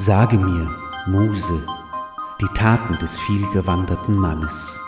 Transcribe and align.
Sage 0.00 0.38
mir, 0.38 0.68
Muse, 1.08 1.66
die 2.40 2.46
Taten 2.54 2.96
des 3.00 3.18
vielgewanderten 3.18 4.14
Mannes. 4.14 4.78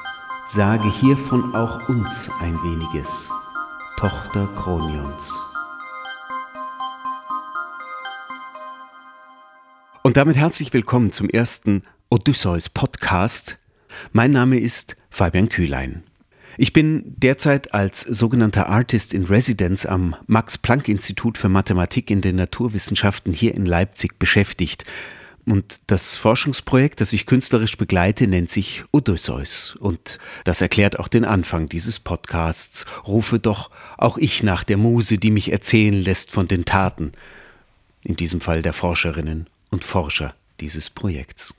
Sage 0.47 0.89
hiervon 0.89 1.53
auch 1.53 1.89
uns 1.89 2.31
ein 2.41 2.55
weniges, 2.63 3.29
Tochter 3.97 4.47
Kronions. 4.55 5.33
Und 10.05 10.17
damit 10.17 10.37
herzlich 10.37 10.73
willkommen 10.73 11.11
zum 11.11 11.29
ersten 11.29 11.83
Odysseus 12.09 12.69
Podcast. 12.69 13.59
Mein 14.13 14.31
Name 14.31 14.61
ist 14.61 14.97
Fabian 15.11 15.49
Kühlein. 15.49 16.05
Ich 16.63 16.75
bin 16.75 17.15
derzeit 17.17 17.73
als 17.73 18.03
sogenannter 18.03 18.69
Artist 18.69 19.15
in 19.15 19.25
Residence 19.25 19.87
am 19.87 20.15
Max 20.27 20.59
Planck 20.59 20.91
Institut 20.91 21.39
für 21.39 21.49
Mathematik 21.49 22.11
in 22.11 22.21
den 22.21 22.37
Naturwissenschaften 22.37 23.33
hier 23.33 23.55
in 23.55 23.65
Leipzig 23.65 24.19
beschäftigt. 24.19 24.85
Und 25.47 25.81
das 25.87 26.17
Forschungsprojekt, 26.17 27.01
das 27.01 27.15
ich 27.15 27.25
künstlerisch 27.25 27.79
begleite, 27.79 28.27
nennt 28.27 28.51
sich 28.51 28.85
Odysseus. 28.91 29.75
Und 29.81 30.19
das 30.45 30.61
erklärt 30.61 30.99
auch 30.99 31.09
den 31.09 31.25
Anfang 31.25 31.71
dieses 31.71 31.99
Podcasts. 31.99 32.85
Rufe 33.07 33.39
doch 33.39 33.71
auch 33.97 34.19
ich 34.19 34.43
nach 34.43 34.63
der 34.63 34.77
Muse, 34.77 35.17
die 35.17 35.31
mich 35.31 35.51
erzählen 35.53 36.03
lässt 36.03 36.31
von 36.31 36.47
den 36.47 36.67
Taten. 36.67 37.13
In 38.03 38.17
diesem 38.17 38.43
Fall 38.43 38.61
der 38.61 38.75
Forscherinnen 38.75 39.47
und 39.71 39.83
Forscher 39.83 40.35
dieses 40.61 40.91
Projekts. 40.91 41.55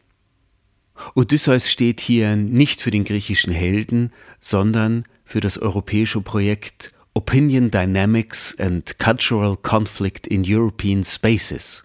Odysseus 1.16 1.70
steht 1.70 2.00
hier 2.00 2.36
nicht 2.36 2.82
für 2.82 2.92
den 2.92 3.04
griechischen 3.04 3.54
Helden, 3.54 4.12
sondern 4.40 5.06
für 5.26 5.40
das 5.40 5.58
europäische 5.58 6.22
Projekt 6.22 6.92
Opinion 7.14 7.72
Dynamics 7.72 8.58
and 8.60 8.98
Cultural 8.98 9.58
Conflict 9.58 10.28
in 10.28 10.44
European 10.46 11.04
Spaces, 11.04 11.84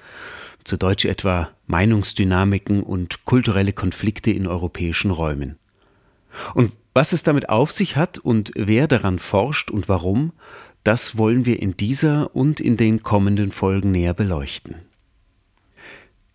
zu 0.64 0.76
Deutsch 0.76 1.04
etwa 1.04 1.50
Meinungsdynamiken 1.66 2.82
und 2.82 3.24
kulturelle 3.24 3.72
Konflikte 3.72 4.30
in 4.30 4.46
europäischen 4.46 5.10
Räumen. 5.10 5.58
Und 6.54 6.72
was 6.94 7.12
es 7.12 7.22
damit 7.22 7.48
auf 7.48 7.72
sich 7.72 7.96
hat 7.96 8.18
und 8.18 8.52
wer 8.54 8.86
daran 8.88 9.18
forscht 9.18 9.70
und 9.70 9.88
warum, 9.88 10.32
das 10.84 11.18
wollen 11.18 11.44
wir 11.44 11.60
in 11.60 11.76
dieser 11.76 12.34
und 12.36 12.60
in 12.60 12.76
den 12.76 13.02
kommenden 13.02 13.50
Folgen 13.50 13.90
näher 13.90 14.14
beleuchten. 14.14 14.76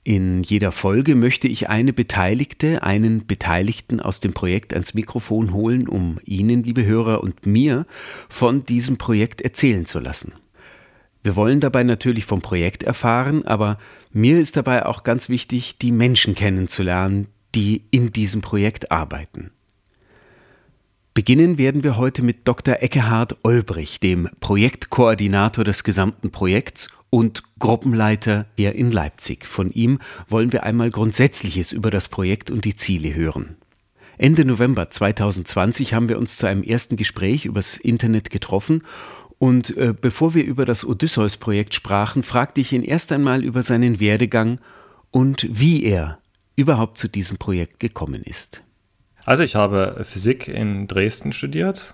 In 0.03 0.41
jeder 0.41 0.71
Folge 0.71 1.13
möchte 1.13 1.47
ich 1.47 1.69
eine 1.69 1.93
Beteiligte, 1.93 2.81
einen 2.81 3.27
Beteiligten 3.27 3.99
aus 3.99 4.19
dem 4.19 4.33
Projekt 4.33 4.73
ans 4.73 4.95
Mikrofon 4.95 5.53
holen, 5.53 5.87
um 5.87 6.19
Ihnen, 6.25 6.63
liebe 6.63 6.83
Hörer, 6.83 7.21
und 7.21 7.45
mir 7.45 7.85
von 8.27 8.65
diesem 8.65 8.97
Projekt 8.97 9.41
erzählen 9.41 9.85
zu 9.85 9.99
lassen. 9.99 10.33
Wir 11.21 11.35
wollen 11.35 11.59
dabei 11.59 11.83
natürlich 11.83 12.25
vom 12.25 12.41
Projekt 12.41 12.81
erfahren, 12.81 13.45
aber 13.45 13.77
mir 14.11 14.39
ist 14.39 14.57
dabei 14.57 14.87
auch 14.87 15.03
ganz 15.03 15.29
wichtig, 15.29 15.77
die 15.77 15.91
Menschen 15.91 16.33
kennenzulernen, 16.33 17.27
die 17.53 17.83
in 17.91 18.11
diesem 18.11 18.41
Projekt 18.41 18.91
arbeiten. 18.91 19.51
Beginnen 21.13 21.59
werden 21.59 21.83
wir 21.83 21.97
heute 21.97 22.23
mit 22.23 22.47
Dr. 22.47 22.77
Eckehard 22.81 23.35
Olbrich, 23.43 23.99
dem 23.99 24.29
Projektkoordinator 24.39 25.63
des 25.63 25.83
gesamten 25.83 26.31
Projekts 26.31 26.89
und 27.11 27.43
Gruppenleiter 27.59 28.47
hier 28.57 28.73
in 28.73 28.89
Leipzig. 28.89 29.45
Von 29.45 29.69
ihm 29.69 29.99
wollen 30.27 30.51
wir 30.51 30.63
einmal 30.63 30.89
Grundsätzliches 30.89 31.71
über 31.71 31.91
das 31.91 32.07
Projekt 32.07 32.49
und 32.49 32.65
die 32.65 32.75
Ziele 32.75 33.13
hören. 33.13 33.57
Ende 34.17 34.45
November 34.45 34.89
2020 34.89 35.93
haben 35.93 36.09
wir 36.09 36.17
uns 36.17 36.37
zu 36.37 36.47
einem 36.47 36.63
ersten 36.63 36.95
Gespräch 36.95 37.45
übers 37.45 37.77
Internet 37.77 38.29
getroffen 38.29 38.83
und 39.37 39.75
äh, 39.75 39.93
bevor 39.99 40.35
wir 40.35 40.45
über 40.45 40.65
das 40.65 40.85
Odysseus-Projekt 40.85 41.73
sprachen, 41.75 42.23
fragte 42.23 42.61
ich 42.61 42.71
ihn 42.73 42.83
erst 42.83 43.11
einmal 43.11 43.43
über 43.43 43.63
seinen 43.63 43.99
Werdegang 43.99 44.59
und 45.09 45.47
wie 45.49 45.83
er 45.83 46.19
überhaupt 46.55 46.97
zu 46.97 47.07
diesem 47.07 47.37
Projekt 47.37 47.79
gekommen 47.79 48.23
ist. 48.23 48.61
Also 49.25 49.43
ich 49.43 49.55
habe 49.55 50.01
Physik 50.03 50.47
in 50.47 50.87
Dresden 50.87 51.33
studiert 51.33 51.93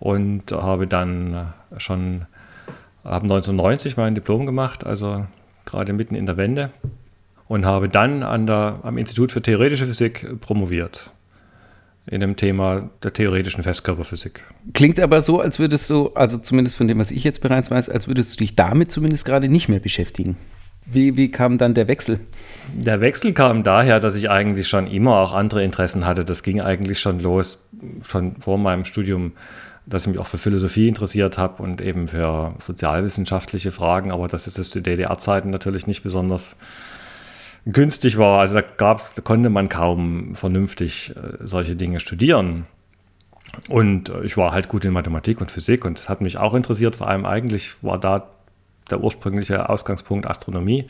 und 0.00 0.50
habe 0.50 0.86
dann 0.88 1.54
schon 1.78 2.26
habe 3.04 3.24
1990 3.24 3.96
mein 3.96 4.14
Diplom 4.14 4.46
gemacht, 4.46 4.84
also 4.86 5.26
gerade 5.64 5.92
mitten 5.92 6.14
in 6.14 6.26
der 6.26 6.36
Wende 6.36 6.70
und 7.48 7.66
habe 7.66 7.88
dann 7.88 8.22
an 8.22 8.46
der, 8.46 8.80
am 8.82 8.98
Institut 8.98 9.32
für 9.32 9.42
Theoretische 9.42 9.86
Physik 9.86 10.40
promoviert 10.40 11.10
in 12.06 12.20
dem 12.20 12.36
Thema 12.36 12.90
der 13.02 13.12
theoretischen 13.12 13.62
Festkörperphysik. 13.62 14.42
Klingt 14.74 14.98
aber 14.98 15.20
so, 15.20 15.40
als 15.40 15.58
würdest 15.58 15.88
du, 15.88 16.10
also 16.14 16.36
zumindest 16.38 16.76
von 16.76 16.88
dem, 16.88 16.98
was 16.98 17.10
ich 17.10 17.22
jetzt 17.22 17.40
bereits 17.40 17.70
weiß, 17.70 17.88
als 17.88 18.08
würdest 18.08 18.34
du 18.34 18.38
dich 18.38 18.56
damit 18.56 18.90
zumindest 18.90 19.24
gerade 19.24 19.48
nicht 19.48 19.68
mehr 19.68 19.78
beschäftigen. 19.78 20.36
Wie, 20.84 21.16
wie 21.16 21.30
kam 21.30 21.58
dann 21.58 21.74
der 21.74 21.86
Wechsel? 21.86 22.18
Der 22.74 23.00
Wechsel 23.00 23.32
kam 23.34 23.62
daher, 23.62 24.00
dass 24.00 24.16
ich 24.16 24.30
eigentlich 24.30 24.68
schon 24.68 24.88
immer 24.88 25.18
auch 25.18 25.32
andere 25.32 25.62
Interessen 25.62 26.06
hatte. 26.06 26.24
Das 26.24 26.42
ging 26.42 26.60
eigentlich 26.60 26.98
schon 26.98 27.20
los, 27.20 27.62
schon 28.04 28.34
vor 28.36 28.58
meinem 28.58 28.84
Studium 28.84 29.32
dass 29.86 30.02
ich 30.02 30.08
mich 30.08 30.18
auch 30.18 30.26
für 30.26 30.38
Philosophie 30.38 30.88
interessiert 30.88 31.38
habe 31.38 31.62
und 31.62 31.80
eben 31.80 32.08
für 32.08 32.54
sozialwissenschaftliche 32.58 33.72
Fragen, 33.72 34.12
aber 34.12 34.28
dass 34.28 34.46
es 34.46 34.70
zu 34.70 34.80
DDR-Zeiten 34.80 35.50
natürlich 35.50 35.86
nicht 35.86 36.02
besonders 36.02 36.56
günstig 37.66 38.18
war. 38.18 38.40
Also 38.40 38.54
da 38.54 38.60
gab's, 38.60 39.14
da 39.14 39.22
konnte 39.22 39.50
man 39.50 39.68
kaum 39.68 40.34
vernünftig 40.34 41.14
äh, 41.16 41.38
solche 41.46 41.76
Dinge 41.76 42.00
studieren. 42.00 42.66
Und 43.68 44.08
äh, 44.08 44.22
ich 44.22 44.36
war 44.36 44.52
halt 44.52 44.68
gut 44.68 44.84
in 44.84 44.92
Mathematik 44.92 45.40
und 45.40 45.50
Physik 45.50 45.84
und 45.84 45.98
es 45.98 46.08
hat 46.08 46.20
mich 46.20 46.38
auch 46.38 46.54
interessiert. 46.54 46.96
Vor 46.96 47.08
allem 47.08 47.24
eigentlich 47.24 47.82
war 47.82 47.98
da 47.98 48.28
der 48.90 49.00
ursprüngliche 49.02 49.68
Ausgangspunkt 49.68 50.26
Astronomie. 50.26 50.86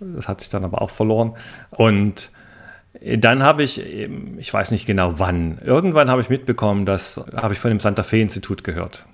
Das 0.00 0.28
hat 0.28 0.40
sich 0.40 0.48
dann 0.48 0.64
aber 0.64 0.82
auch 0.82 0.90
verloren. 0.90 1.34
Und 1.70 2.30
dann 3.16 3.42
habe 3.42 3.62
ich, 3.62 3.80
ich 4.38 4.52
weiß 4.52 4.70
nicht 4.70 4.86
genau 4.86 5.18
wann, 5.18 5.58
irgendwann 5.64 6.10
habe 6.10 6.20
ich 6.20 6.30
mitbekommen, 6.30 6.86
das 6.86 7.22
habe 7.36 7.54
ich 7.54 7.60
von 7.60 7.70
dem 7.70 7.80
Santa 7.80 8.02
Fe 8.02 8.18
Institut 8.18 8.64
gehört. 8.64 9.06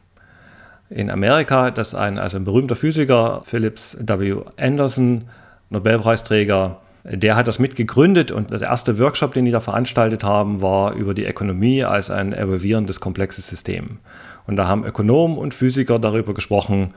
In 0.91 1.11
Amerika, 1.11 1.71
das 1.71 1.95
ein, 1.95 2.19
also 2.19 2.37
ein 2.37 2.45
berühmter 2.45 2.77
Physiker, 2.77 3.43
Phillips 3.45 3.97
W. 4.01 4.43
Anderson, 4.57 5.25
Nobelpreisträger, 5.71 6.81
der 7.05 7.37
hat 7.37 7.49
das 7.49 7.59
mitgegründet 7.59 8.31
und 8.31 8.51
der 8.51 8.63
erste 8.63 8.99
Workshop, 8.99 9.35
den 9.35 9.45
die 9.45 9.51
da 9.51 9.61
veranstaltet 9.61 10.25
haben, 10.25 10.63
war 10.63 10.95
über 10.95 11.13
die 11.13 11.27
Ökonomie 11.27 11.85
als 11.85 12.11
ein 12.11 12.33
evolvierendes 12.33 13.01
komplexes 13.01 13.49
System. 13.49 13.99
Und 14.47 14.57
da 14.57 14.69
haben 14.69 14.85
Ökonomen 14.85 15.37
und 15.37 15.53
Physiker 15.53 15.99
darüber 15.99 16.33
gesprochen, 16.33 16.95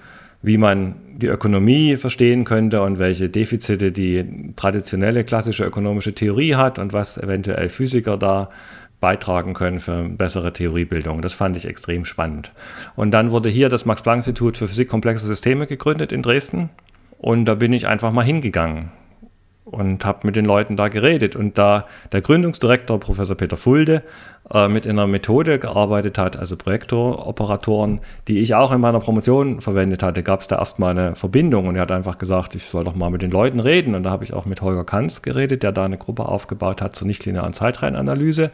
wie 0.47 0.57
man 0.57 0.95
die 1.17 1.27
Ökonomie 1.27 1.97
verstehen 1.97 2.45
könnte 2.45 2.81
und 2.81 2.99
welche 2.99 3.29
Defizite 3.29 3.91
die 3.91 4.53
traditionelle 4.55 5.23
klassische 5.23 5.65
ökonomische 5.65 6.13
Theorie 6.13 6.55
hat 6.55 6.79
und 6.79 6.93
was 6.93 7.17
eventuell 7.17 7.69
Physiker 7.69 8.17
da 8.17 8.49
beitragen 8.99 9.53
können 9.53 9.79
für 9.79 10.07
bessere 10.09 10.53
Theoriebildung. 10.53 11.21
Das 11.21 11.33
fand 11.33 11.57
ich 11.57 11.65
extrem 11.65 12.05
spannend. 12.05 12.51
Und 12.95 13.11
dann 13.11 13.31
wurde 13.31 13.49
hier 13.49 13.69
das 13.69 13.85
Max-Planck-Institut 13.85 14.57
für 14.57 14.67
Physik 14.67 14.87
komplexe 14.87 15.27
Systeme 15.27 15.67
gegründet 15.67 16.11
in 16.11 16.23
Dresden. 16.23 16.69
Und 17.19 17.45
da 17.45 17.55
bin 17.55 17.73
ich 17.73 17.87
einfach 17.87 18.11
mal 18.11 18.23
hingegangen 18.23 18.91
und 19.71 20.05
habe 20.05 20.25
mit 20.25 20.35
den 20.35 20.45
Leuten 20.45 20.77
da 20.77 20.87
geredet. 20.87 21.35
Und 21.35 21.57
da 21.57 21.85
der 22.11 22.21
Gründungsdirektor, 22.21 22.99
Professor 22.99 23.35
Peter 23.35 23.57
Fulde, 23.57 24.03
äh, 24.53 24.67
mit 24.67 24.87
einer 24.87 25.07
Methode 25.07 25.59
gearbeitet 25.59 26.17
hat, 26.17 26.37
also 26.37 26.55
Projektoroperatoren, 26.55 27.99
die 28.27 28.39
ich 28.39 28.55
auch 28.55 28.71
in 28.71 28.79
meiner 28.79 28.99
Promotion 28.99 29.59
verwendet 29.61 30.03
hatte, 30.03 30.23
gab 30.23 30.41
es 30.41 30.47
da 30.47 30.57
erstmal 30.57 30.97
eine 30.97 31.15
Verbindung 31.15 31.67
und 31.67 31.75
er 31.75 31.81
hat 31.81 31.91
einfach 31.91 32.17
gesagt, 32.17 32.55
ich 32.55 32.63
soll 32.63 32.85
doch 32.85 32.95
mal 32.95 33.09
mit 33.09 33.21
den 33.21 33.31
Leuten 33.31 33.59
reden. 33.59 33.93
Und 33.95 34.03
da 34.03 34.09
habe 34.09 34.23
ich 34.23 34.33
auch 34.33 34.45
mit 34.45 34.61
Holger 34.61 34.85
Kanz 34.85 35.21
geredet, 35.21 35.63
der 35.63 35.71
da 35.71 35.85
eine 35.85 35.97
Gruppe 35.97 36.27
aufgebaut 36.27 36.81
hat 36.81 36.95
zur 36.95 37.07
nichtlinearen 37.07 37.53
Zeitreihenanalyse. 37.53 38.51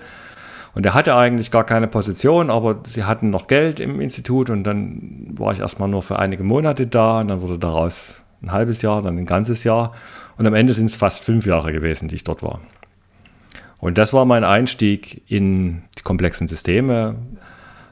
Und 0.76 0.86
er 0.88 0.96
hatte 0.96 1.16
eigentlich 1.16 1.52
gar 1.52 1.66
keine 1.66 1.88
Position, 1.88 2.50
aber 2.50 2.80
sie 2.88 3.04
hatten 3.04 3.30
noch 3.30 3.46
Geld 3.46 3.80
im 3.80 4.02
Institut 4.02 4.50
und 4.50 4.64
dann 4.64 5.28
war 5.38 5.54
ich 5.54 5.60
erstmal 5.60 5.88
nur 5.88 6.02
für 6.02 6.18
einige 6.18 6.44
Monate 6.44 6.88
da 6.88 7.20
und 7.20 7.28
dann 7.28 7.44
wurde 7.44 7.60
daraus 7.60 8.23
ein 8.44 8.52
halbes 8.52 8.82
Jahr, 8.82 9.02
dann 9.02 9.18
ein 9.18 9.26
ganzes 9.26 9.64
Jahr. 9.64 9.94
Und 10.38 10.46
am 10.46 10.54
Ende 10.54 10.74
sind 10.74 10.88
es 10.88 10.96
fast 10.96 11.24
fünf 11.24 11.46
Jahre 11.46 11.72
gewesen, 11.72 12.08
die 12.08 12.16
ich 12.16 12.24
dort 12.24 12.44
war. 12.44 12.62
Und 13.80 13.98
das 13.98 14.14
war 14.14 14.26
mein 14.26 14.44
Einstieg 14.44 15.24
in 15.30 15.84
die 15.98 16.04
komplexen 16.04 16.48
Systeme. 16.48 17.16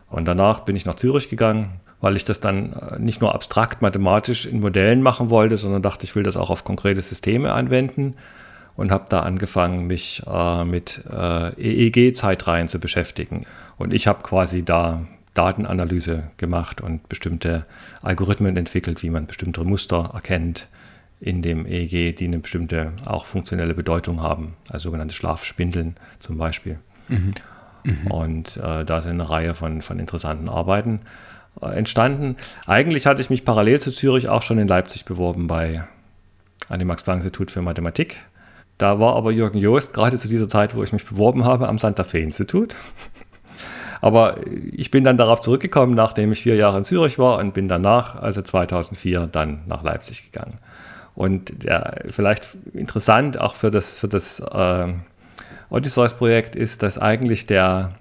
Und 0.10 0.26
danach 0.26 0.62
bin 0.62 0.76
ich 0.76 0.86
nach 0.86 0.96
Zürich 0.96 1.30
gegangen, 1.30 1.82
weil 2.02 2.16
ich 2.16 2.24
das 2.24 2.40
dann 2.40 2.74
äh, 2.74 3.00
nicht 3.00 3.22
nur 3.22 3.34
abstrakt 3.34 3.82
mathematisch 3.82 4.46
in 4.46 4.60
Modellen 4.60 5.02
machen 5.02 5.30
wollte, 5.30 5.58
sondern 5.58 5.82
dachte, 5.82 6.06
ich 6.06 6.16
will 6.16 6.24
das 6.24 6.38
auch 6.38 6.50
auf 6.50 6.64
konkrete 6.64 7.02
Systeme 7.02 7.54
anwenden 7.54 8.16
und 8.76 8.92
habe 8.92 9.06
da 9.10 9.22
angefangen, 9.22 9.88
mich 9.88 10.24
äh, 10.26 10.64
mit 10.66 11.04
äh, 11.12 11.54
EEG-Zeitreihen 11.60 12.68
zu 12.68 12.80
beschäftigen. 12.80 13.46
Und 13.78 13.94
ich 13.94 14.08
habe 14.08 14.24
quasi 14.24 14.64
da 14.64 15.06
Datenanalyse 15.34 16.24
gemacht 16.38 16.82
und 16.82 17.08
bestimmte 17.08 17.66
Algorithmen 18.02 18.58
entwickelt, 18.58 19.02
wie 19.04 19.10
man 19.10 19.28
bestimmte 19.28 19.64
Muster 19.64 20.12
erkennt 20.14 20.68
in 21.20 21.42
dem 21.42 21.66
EEG, 21.66 22.16
die 22.16 22.26
eine 22.26 22.40
bestimmte 22.40 22.94
auch 23.06 23.26
funktionelle 23.26 23.76
Bedeutung 23.76 24.22
haben, 24.22 24.56
also 24.70 24.90
sogenannte 24.90 25.14
Schlafspindeln 25.14 25.96
zum 26.20 26.38
Beispiel. 26.38 26.80
Mhm. 27.08 27.34
Mhm. 27.84 28.08
Und 28.08 28.58
äh, 28.58 28.84
da 28.84 29.02
sind 29.02 29.14
eine 29.14 29.30
Reihe 29.30 29.54
von, 29.54 29.82
von 29.82 30.00
interessanten 30.00 30.50
Arbeiten 30.50 31.02
äh, 31.62 31.68
entstanden. 31.68 32.36
Eigentlich 32.66 33.06
hatte 33.06 33.22
ich 33.22 33.30
mich 33.30 33.46
parallel 33.46 33.80
zu 33.80 33.92
Zürich 33.92 34.30
auch 34.30 34.42
schon 34.42 34.58
in 34.58 34.68
Leipzig 34.68 35.06
beworben 35.06 35.48
bei 35.48 35.84
an 36.70 36.80
dem 36.80 36.88
Max-Planck-Institut 36.88 37.52
für 37.52 37.62
Mathematik 37.62 38.18
Da 38.78 39.00
war 39.00 39.16
aber 39.16 39.32
Jürgen 39.32 39.58
Joost 39.58 39.94
gerade 39.94 40.18
zu 40.18 40.28
dieser 40.28 40.48
Zeit, 40.48 40.76
wo 40.76 40.84
ich 40.84 40.94
mich 40.94 41.06
beworben 41.06 41.44
habe, 41.44 41.68
am 41.68 41.78
Santa 41.78 42.04
Fe 42.04 42.20
Institut. 42.20 42.76
Aber 44.02 44.36
ich 44.72 44.90
bin 44.92 45.04
dann 45.04 45.18
darauf 45.18 45.40
zurückgekommen, 45.40 45.94
nachdem 45.94 46.32
ich 46.32 46.42
vier 46.42 46.56
Jahre 46.56 46.80
in 46.80 46.84
Zürich 46.84 47.20
war 47.20 47.38
und 47.38 47.54
bin 47.54 47.68
danach, 47.68 48.16
also 48.16 48.42
2004, 48.42 49.28
dann 49.28 49.62
nach 49.68 49.84
Leipzig 49.84 50.32
gegangen. 50.32 50.56
Und 51.14 51.64
ja, 51.64 51.94
vielleicht 52.08 52.58
interessant 52.74 53.40
auch 53.40 53.54
für 53.54 53.70
das, 53.70 53.98
für 53.98 54.08
das 54.08 54.40
äh, 54.40 54.88
Odysseus-Projekt 55.70 56.56
ist, 56.56 56.82
dass 56.82 56.98
eigentlich 56.98 57.46
der 57.46 57.94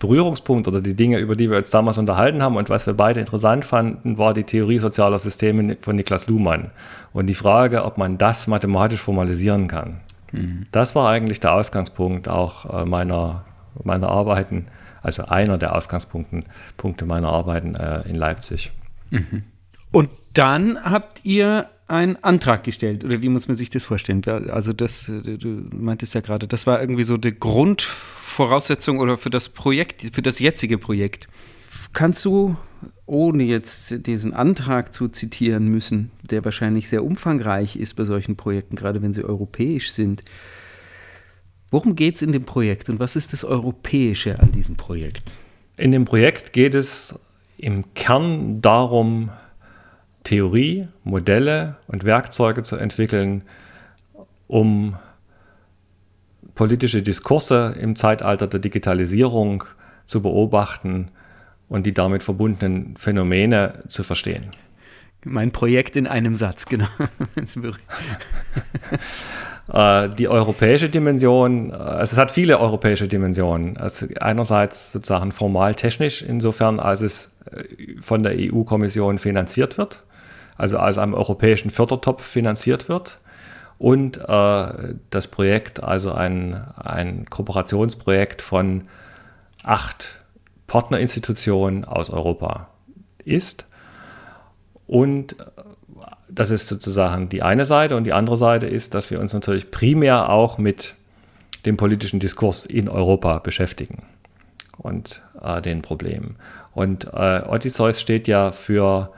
Berührungspunkt 0.00 0.66
oder 0.66 0.80
die 0.80 0.96
Dinge, 0.96 1.18
über 1.18 1.36
die 1.36 1.50
wir 1.50 1.58
uns 1.58 1.70
damals 1.70 1.98
unterhalten 1.98 2.42
haben 2.42 2.56
und 2.56 2.70
was 2.70 2.86
wir 2.86 2.94
beide 2.94 3.20
interessant 3.20 3.66
fanden, 3.66 4.16
war 4.16 4.32
die 4.32 4.44
Theorie 4.44 4.78
sozialer 4.78 5.18
Systeme 5.18 5.76
von 5.80 5.94
Niklas 5.94 6.26
Luhmann 6.26 6.70
und 7.12 7.26
die 7.26 7.34
Frage, 7.34 7.84
ob 7.84 7.98
man 7.98 8.16
das 8.16 8.46
mathematisch 8.46 9.00
formalisieren 9.00 9.68
kann. 9.68 10.00
Mhm. 10.32 10.64
Das 10.72 10.94
war 10.94 11.08
eigentlich 11.08 11.38
der 11.38 11.52
Ausgangspunkt 11.52 12.28
auch 12.28 12.82
äh, 12.82 12.86
meiner, 12.86 13.44
meiner 13.84 14.08
Arbeiten 14.08 14.66
also 15.02 15.24
einer 15.24 15.58
der 15.58 15.74
Ausgangspunkte 15.74 16.42
Punkte 16.76 17.06
meiner 17.06 17.28
Arbeiten 17.28 17.74
äh, 17.74 18.02
in 18.08 18.14
Leipzig. 18.14 18.72
Mhm. 19.10 19.44
Und 19.92 20.10
dann 20.34 20.82
habt 20.82 21.24
ihr 21.24 21.68
einen 21.88 22.22
Antrag 22.22 22.62
gestellt, 22.62 23.04
oder 23.04 23.20
wie 23.20 23.28
muss 23.28 23.48
man 23.48 23.56
sich 23.56 23.68
das 23.68 23.84
vorstellen? 23.84 24.22
Also 24.50 24.72
das, 24.72 25.08
äh, 25.08 25.36
du 25.36 25.48
meintest 25.72 26.14
ja 26.14 26.20
gerade, 26.20 26.46
das 26.46 26.66
war 26.66 26.80
irgendwie 26.80 27.02
so 27.02 27.16
die 27.16 27.38
Grundvoraussetzung 27.38 28.98
oder 29.00 29.18
für 29.18 29.30
das 29.30 29.48
Projekt, 29.48 30.14
für 30.14 30.22
das 30.22 30.38
jetzige 30.38 30.78
Projekt. 30.78 31.28
Kannst 31.92 32.24
du, 32.24 32.56
ohne 33.06 33.42
jetzt 33.42 34.06
diesen 34.06 34.32
Antrag 34.32 34.94
zu 34.94 35.08
zitieren 35.08 35.66
müssen, 35.66 36.12
der 36.22 36.44
wahrscheinlich 36.44 36.88
sehr 36.88 37.04
umfangreich 37.04 37.74
ist 37.76 37.94
bei 37.94 38.04
solchen 38.04 38.36
Projekten, 38.36 38.76
gerade 38.76 39.02
wenn 39.02 39.12
sie 39.12 39.24
europäisch 39.24 39.90
sind, 39.90 40.22
Worum 41.70 41.94
geht 41.94 42.16
es 42.16 42.22
in 42.22 42.32
dem 42.32 42.44
Projekt 42.44 42.88
und 42.88 42.98
was 42.98 43.16
ist 43.16 43.32
das 43.32 43.44
Europäische 43.44 44.38
an 44.40 44.50
diesem 44.52 44.76
Projekt? 44.76 45.30
In 45.76 45.92
dem 45.92 46.04
Projekt 46.04 46.52
geht 46.52 46.74
es 46.74 47.18
im 47.58 47.94
Kern 47.94 48.60
darum, 48.60 49.30
Theorie, 50.24 50.86
Modelle 51.04 51.76
und 51.86 52.04
Werkzeuge 52.04 52.62
zu 52.62 52.76
entwickeln, 52.76 53.42
um 54.48 54.96
politische 56.54 57.02
Diskurse 57.02 57.74
im 57.80 57.96
Zeitalter 57.96 58.46
der 58.46 58.60
Digitalisierung 58.60 59.64
zu 60.04 60.20
beobachten 60.20 61.08
und 61.68 61.86
die 61.86 61.94
damit 61.94 62.22
verbundenen 62.22 62.96
Phänomene 62.96 63.84
zu 63.86 64.02
verstehen. 64.02 64.50
Mein 65.24 65.52
Projekt 65.52 65.96
in 65.96 66.06
einem 66.06 66.34
Satz, 66.34 66.66
genau. 66.66 66.88
Äh, 69.72 70.08
die 70.08 70.26
europäische 70.26 70.88
Dimension, 70.88 71.72
also 71.72 72.14
es 72.14 72.18
hat 72.18 72.32
viele 72.32 72.58
europäische 72.58 73.06
Dimensionen. 73.06 73.76
Also 73.76 74.06
einerseits 74.20 74.90
sozusagen 74.90 75.30
formal 75.30 75.76
technisch, 75.76 76.22
insofern 76.22 76.80
als 76.80 77.02
es 77.02 77.30
äh, 77.52 78.00
von 78.00 78.24
der 78.24 78.34
EU-Kommission 78.36 79.18
finanziert 79.18 79.78
wird, 79.78 80.02
also 80.56 80.78
als 80.78 80.98
einem 80.98 81.14
europäischen 81.14 81.70
Fördertopf 81.70 82.24
finanziert 82.24 82.88
wird. 82.88 83.18
Und 83.78 84.18
äh, 84.18 84.94
das 85.10 85.28
Projekt, 85.28 85.82
also 85.82 86.12
ein, 86.12 86.64
ein 86.76 87.26
Kooperationsprojekt 87.30 88.42
von 88.42 88.88
acht 89.62 90.20
Partnerinstitutionen 90.66 91.84
aus 91.84 92.10
Europa 92.10 92.70
ist. 93.24 93.66
Und 94.90 95.36
das 96.28 96.50
ist 96.50 96.66
sozusagen 96.66 97.28
die 97.28 97.44
eine 97.44 97.64
Seite. 97.64 97.94
Und 97.94 98.02
die 98.02 98.12
andere 98.12 98.36
Seite 98.36 98.66
ist, 98.66 98.92
dass 98.92 99.08
wir 99.12 99.20
uns 99.20 99.32
natürlich 99.32 99.70
primär 99.70 100.30
auch 100.30 100.58
mit 100.58 100.96
dem 101.64 101.76
politischen 101.76 102.18
Diskurs 102.18 102.66
in 102.66 102.88
Europa 102.88 103.38
beschäftigen 103.38 104.02
und 104.78 105.22
äh, 105.40 105.62
den 105.62 105.80
Problemen. 105.82 106.34
Und 106.74 107.04
äh, 107.04 107.42
Odysseus 107.46 108.00
steht 108.00 108.26
ja 108.26 108.50
für 108.50 109.12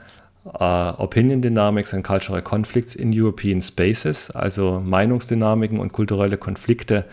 äh, 0.45 0.63
Opinion 0.63 1.41
Dynamics 1.41 1.91
and 1.95 2.05
Cultural 2.05 2.43
Conflicts 2.43 2.93
in 2.93 3.11
European 3.11 3.59
Spaces, 3.59 4.29
also 4.29 4.79
Meinungsdynamiken 4.79 5.79
und 5.79 5.91
kulturelle 5.91 6.37
Konflikte 6.37 7.05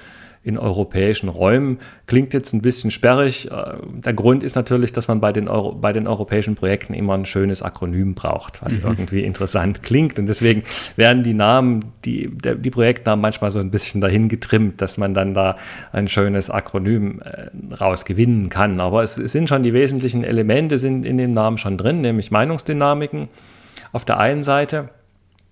in 0.43 0.57
europäischen 0.57 1.29
Räumen. 1.29 1.79
Klingt 2.07 2.33
jetzt 2.33 2.55
ein 2.55 2.63
bisschen 2.63 2.91
sperrig. 2.91 3.51
Äh, 3.51 3.75
der 3.83 4.15
Grund 4.15 4.43
ist 4.43 4.57
natürlich, 4.57 4.93
dass 4.93 5.07
man 5.07 5.21
bei 5.21 5.33
den, 5.33 5.49
Euro, 5.49 5.73
bei 5.73 5.93
den 5.93 6.07
europäischen 6.07 6.55
Projekten 6.55 6.95
immer 6.95 7.15
ein 7.15 7.27
schönes 7.27 7.61
Akronym 7.61 8.15
braucht, 8.15 8.63
was 8.63 8.79
mhm. 8.79 8.87
irgendwie 8.87 9.25
interessant 9.25 9.83
klingt. 9.83 10.19
Und 10.19 10.27
deswegen 10.27 10.63
werden 10.97 11.23
die 11.23 11.35
Namen, 11.35 11.93
die, 12.07 12.29
der, 12.29 12.55
die 12.55 12.71
Projektnamen 12.71 13.21
manchmal 13.21 13.51
so 13.51 13.59
ein 13.59 13.71
bisschen 13.71 14.01
dahin 14.01 14.29
getrimmt, 14.29 14.81
dass 14.81 14.97
man 14.97 15.13
dann 15.13 15.35
da 15.35 15.57
ein 15.93 16.09
schönes 16.09 16.49
Akronym 16.49 17.21
äh, 17.21 17.75
rausgewinnen 17.75 18.49
kann. 18.49 18.81
Aber 18.81 19.03
es, 19.03 19.19
es 19.19 19.33
sind 19.33 19.49
schon 19.49 19.63
die 19.63 19.75
wesentlichen 19.75 20.25
Elemente 20.25 20.79
sind 20.79 21.05
in 21.05 21.19
den 21.19 21.35
Namen 21.35 21.59
schon 21.59 21.77
drin, 21.77 22.01
nämlich 22.01 22.31
Meinungsdynamiken 22.31 23.29
auf 23.93 24.07
der 24.07 24.19
einen 24.19 24.43
Seite 24.43 24.89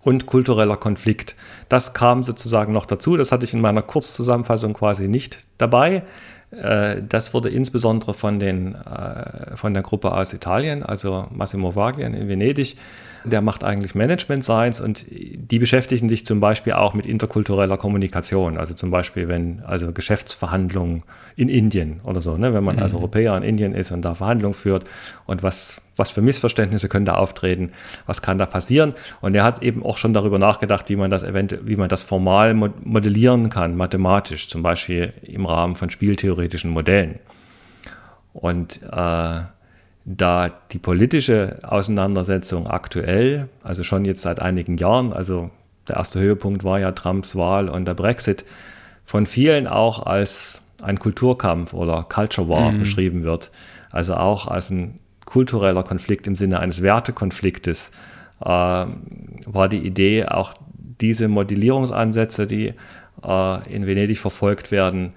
und 0.08 0.25
kultureller 0.25 0.78
Konflikt. 0.78 1.37
Das 1.69 1.93
kam 1.93 2.22
sozusagen 2.22 2.72
noch 2.72 2.87
dazu. 2.87 3.19
Das 3.19 3.31
hatte 3.31 3.44
ich 3.44 3.52
in 3.52 3.60
meiner 3.60 3.82
Kurzzusammenfassung 3.82 4.72
quasi 4.72 5.06
nicht 5.06 5.46
dabei. 5.58 6.02
Äh, 6.50 7.02
das 7.06 7.34
wurde 7.34 7.50
insbesondere 7.50 8.14
von, 8.14 8.40
den, 8.40 8.75
äh, 8.75 9.55
von 9.55 9.75
der 9.75 9.82
Gruppe 9.82 10.12
aus 10.12 10.32
Italien, 10.32 10.82
also 10.82 11.26
Massimo 11.31 11.76
Vaglian 11.76 12.14
in 12.14 12.26
Venedig, 12.26 12.76
der 13.25 13.41
macht 13.41 13.65
eigentlich 13.65 13.94
Management 13.94 14.44
Science 14.44 14.81
und 14.81 15.05
die 15.09 15.59
beschäftigen 15.59 16.09
sich 16.09 16.25
zum 16.26 16.41
Beispiel 16.41 16.75
auch 16.75 16.94
mit 16.94 17.06
interkultureller 17.06 17.76
Kommunikation. 17.76 18.59
Also 18.59 18.75
zum 18.75 18.91
Beispiel, 18.91 19.29
wenn 19.29 19.62
also 19.65 19.93
Geschäftsverhandlungen 19.93 21.03
in 21.37 21.49
Indien 21.49 22.00
oder 22.05 22.20
so, 22.20 22.37
ne, 22.37 22.55
wenn 22.55 22.65
man 22.65 22.79
als 22.79 22.93
mhm. 22.93 22.99
Europäer 22.99 23.37
in 23.37 23.43
Indien 23.43 23.75
ist 23.75 23.91
und 23.91 24.03
da 24.03 24.15
Verhandlungen 24.15 24.55
führt 24.55 24.85
und 25.26 25.43
was, 25.43 25.81
was 25.97 26.11
für 26.11 26.23
Missverständnisse 26.23 26.88
können 26.88 27.05
da 27.05 27.15
auftreten, 27.15 27.73
was 28.06 28.23
kann 28.23 28.38
da 28.38 28.47
passieren. 28.47 28.94
Und 29.20 29.35
er 29.35 29.44
hat 29.44 29.62
eben 29.62 29.85
auch 29.85 29.99
schon 29.99 30.15
darüber 30.15 30.38
nachgedacht, 30.38 30.88
wie 30.88 30.97
man 30.97 31.11
das 31.11 31.23
eventuell, 31.23 31.67
wie 31.67 31.76
man 31.76 31.88
das 31.88 32.03
formal 32.03 32.55
modellieren 32.55 33.50
kann, 33.50 33.76
mathematisch, 33.76 34.49
zum 34.49 34.62
Beispiel 34.62 35.12
im 35.23 35.47
Rahmen 35.47 35.76
von 35.76 35.91
spieltheoretischen 35.91 36.70
Modellen. 36.70 37.19
Und 38.32 38.81
äh, 38.82 39.41
da 40.10 40.50
die 40.72 40.78
politische 40.78 41.58
Auseinandersetzung 41.62 42.66
aktuell, 42.66 43.49
also 43.62 43.82
schon 43.82 44.06
jetzt 44.06 44.22
seit 44.22 44.40
einigen 44.40 44.78
Jahren, 44.78 45.12
also 45.12 45.50
der 45.87 45.96
erste 45.96 46.19
Höhepunkt 46.19 46.64
war 46.64 46.81
ja 46.81 46.93
Trumps 46.93 47.36
Wahl 47.36 47.69
und 47.69 47.84
der 47.84 47.94
Brexit, 47.94 48.44
von 49.05 49.27
vielen 49.27 49.67
auch 49.67 50.06
als 50.06 50.62
ein 50.82 50.98
Kulturkampf 50.98 51.74
oder 51.74 52.05
Culture 52.05 52.48
War 52.48 52.72
mhm. 52.72 52.81
beschrieben 52.81 53.22
wird, 53.22 53.50
also 53.91 54.15
auch 54.15 54.46
als 54.46 54.70
ein 54.70 54.98
kultureller 55.27 55.82
Konflikt 55.82 56.27
im 56.27 56.36
Sinne 56.36 56.60
eines 56.60 56.81
Wertekonfliktes, 56.81 57.91
äh, 58.41 58.46
war 58.46 59.69
die 59.69 59.86
Idee, 59.86 60.24
auch 60.24 60.55
diese 60.74 61.29
Modellierungsansätze, 61.29 62.46
die 62.46 62.72
äh, 63.22 63.74
in 63.74 63.86
Venedig 63.86 64.19
verfolgt 64.19 64.70
werden, 64.70 65.12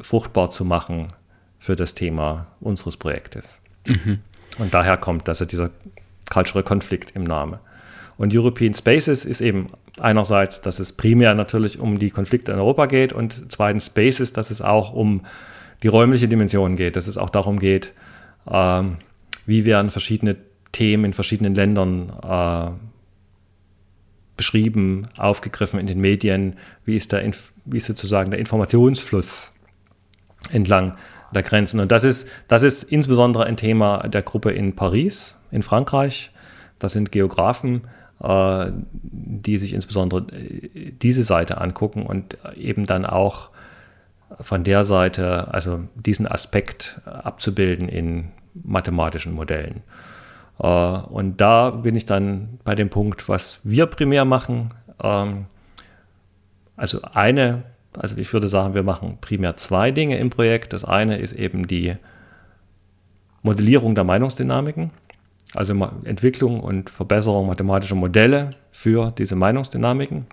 fruchtbar 0.00 0.50
zu 0.50 0.64
machen 0.64 1.12
für 1.58 1.76
das 1.76 1.94
Thema 1.94 2.48
unseres 2.58 2.96
Projektes. 2.96 3.60
Mhm. 3.90 4.18
Und 4.58 4.74
daher 4.74 4.96
kommt 4.96 5.28
also 5.28 5.44
dieser 5.44 5.70
Cultural 6.30 6.62
Konflikt 6.62 7.12
im 7.14 7.24
Namen. 7.24 7.58
Und 8.16 8.34
European 8.34 8.74
Spaces 8.74 9.24
ist 9.24 9.40
eben 9.40 9.68
einerseits, 9.98 10.60
dass 10.60 10.78
es 10.78 10.92
primär 10.92 11.34
natürlich 11.34 11.78
um 11.78 11.98
die 11.98 12.10
Konflikte 12.10 12.52
in 12.52 12.58
Europa 12.58 12.86
geht 12.86 13.12
und 13.12 13.50
zweitens 13.50 13.86
Spaces, 13.86 14.32
dass 14.32 14.50
es 14.50 14.60
auch 14.60 14.92
um 14.92 15.22
die 15.82 15.88
räumliche 15.88 16.28
Dimension 16.28 16.76
geht, 16.76 16.96
dass 16.96 17.06
es 17.06 17.16
auch 17.16 17.30
darum 17.30 17.58
geht, 17.58 17.92
ähm, 18.46 18.96
wie 19.46 19.64
werden 19.64 19.90
verschiedene 19.90 20.36
Themen 20.72 21.06
in 21.06 21.14
verschiedenen 21.14 21.54
Ländern 21.54 22.12
äh, 22.22 22.70
beschrieben, 24.36 25.08
aufgegriffen 25.16 25.80
in 25.80 25.86
den 25.86 26.00
Medien, 26.00 26.56
wie 26.84 26.96
ist, 26.96 27.12
der, 27.12 27.28
wie 27.64 27.78
ist 27.78 27.86
sozusagen 27.86 28.30
der 28.30 28.40
Informationsfluss 28.40 29.52
entlang 30.52 30.96
der 31.32 31.42
Grenzen. 31.42 31.80
Und 31.80 31.92
das 31.92 32.04
ist, 32.04 32.28
das 32.48 32.62
ist 32.62 32.84
insbesondere 32.84 33.44
ein 33.44 33.56
Thema 33.56 34.08
der 34.08 34.22
Gruppe 34.22 34.52
in 34.52 34.74
Paris, 34.74 35.36
in 35.50 35.62
Frankreich. 35.62 36.30
Das 36.78 36.92
sind 36.92 37.12
Geografen, 37.12 37.82
äh, 38.22 38.66
die 38.92 39.58
sich 39.58 39.72
insbesondere 39.72 40.26
äh, 40.32 40.92
diese 40.92 41.24
Seite 41.24 41.60
angucken 41.60 42.06
und 42.06 42.36
eben 42.56 42.86
dann 42.86 43.04
auch 43.04 43.50
von 44.40 44.62
der 44.62 44.84
Seite, 44.84 45.52
also 45.52 45.80
diesen 45.94 46.26
Aspekt 46.26 47.00
abzubilden 47.04 47.88
in 47.88 48.28
mathematischen 48.54 49.32
Modellen. 49.32 49.82
Äh, 50.58 50.66
und 50.66 51.40
da 51.40 51.70
bin 51.70 51.96
ich 51.96 52.06
dann 52.06 52.58
bei 52.64 52.74
dem 52.74 52.90
Punkt, 52.90 53.28
was 53.28 53.60
wir 53.64 53.86
primär 53.86 54.24
machen. 54.24 54.74
Ähm, 55.02 55.46
also 56.76 57.00
eine 57.12 57.64
also 57.96 58.16
ich 58.16 58.32
würde 58.32 58.48
sagen, 58.48 58.74
wir 58.74 58.82
machen 58.82 59.18
primär 59.20 59.56
zwei 59.56 59.90
Dinge 59.90 60.18
im 60.18 60.30
Projekt. 60.30 60.72
Das 60.72 60.84
eine 60.84 61.18
ist 61.18 61.32
eben 61.32 61.66
die 61.66 61.96
Modellierung 63.42 63.94
der 63.94 64.04
Meinungsdynamiken, 64.04 64.90
also 65.54 65.72
Entwicklung 66.04 66.60
und 66.60 66.90
Verbesserung 66.90 67.46
mathematischer 67.46 67.94
Modelle 67.94 68.50
für 68.70 69.12
diese 69.16 69.34
Meinungsdynamiken. 69.34 70.26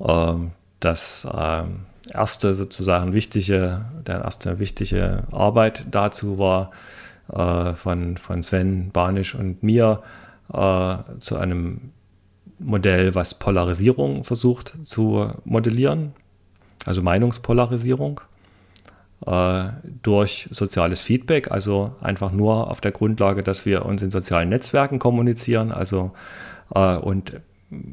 Ähm, 0.00 0.50
das 0.80 1.26
ähm, 1.32 1.86
erste 2.12 2.54
sozusagen 2.54 3.12
wichtige, 3.12 3.84
der 4.06 4.22
erste 4.22 4.58
wichtige 4.58 5.24
Arbeit 5.32 5.86
dazu 5.90 6.38
war 6.38 6.70
äh, 7.32 7.74
von, 7.74 8.16
von 8.16 8.42
Sven 8.42 8.90
Banisch 8.90 9.34
und 9.34 9.62
mir 9.62 10.02
äh, 10.52 10.96
zu 11.18 11.36
einem 11.36 11.92
Modell, 12.64 13.14
was 13.14 13.34
Polarisierung 13.34 14.24
versucht 14.24 14.74
zu 14.82 15.30
modellieren, 15.44 16.12
also 16.86 17.02
Meinungspolarisierung 17.02 18.20
äh, 19.26 19.64
durch 20.02 20.48
soziales 20.50 21.00
Feedback, 21.00 21.50
also 21.50 21.94
einfach 22.00 22.32
nur 22.32 22.70
auf 22.70 22.80
der 22.80 22.92
Grundlage, 22.92 23.42
dass 23.42 23.66
wir 23.66 23.84
uns 23.84 24.02
in 24.02 24.10
sozialen 24.10 24.48
Netzwerken 24.48 24.98
kommunizieren, 24.98 25.72
also 25.72 26.12
äh, 26.74 26.96
und 26.96 27.40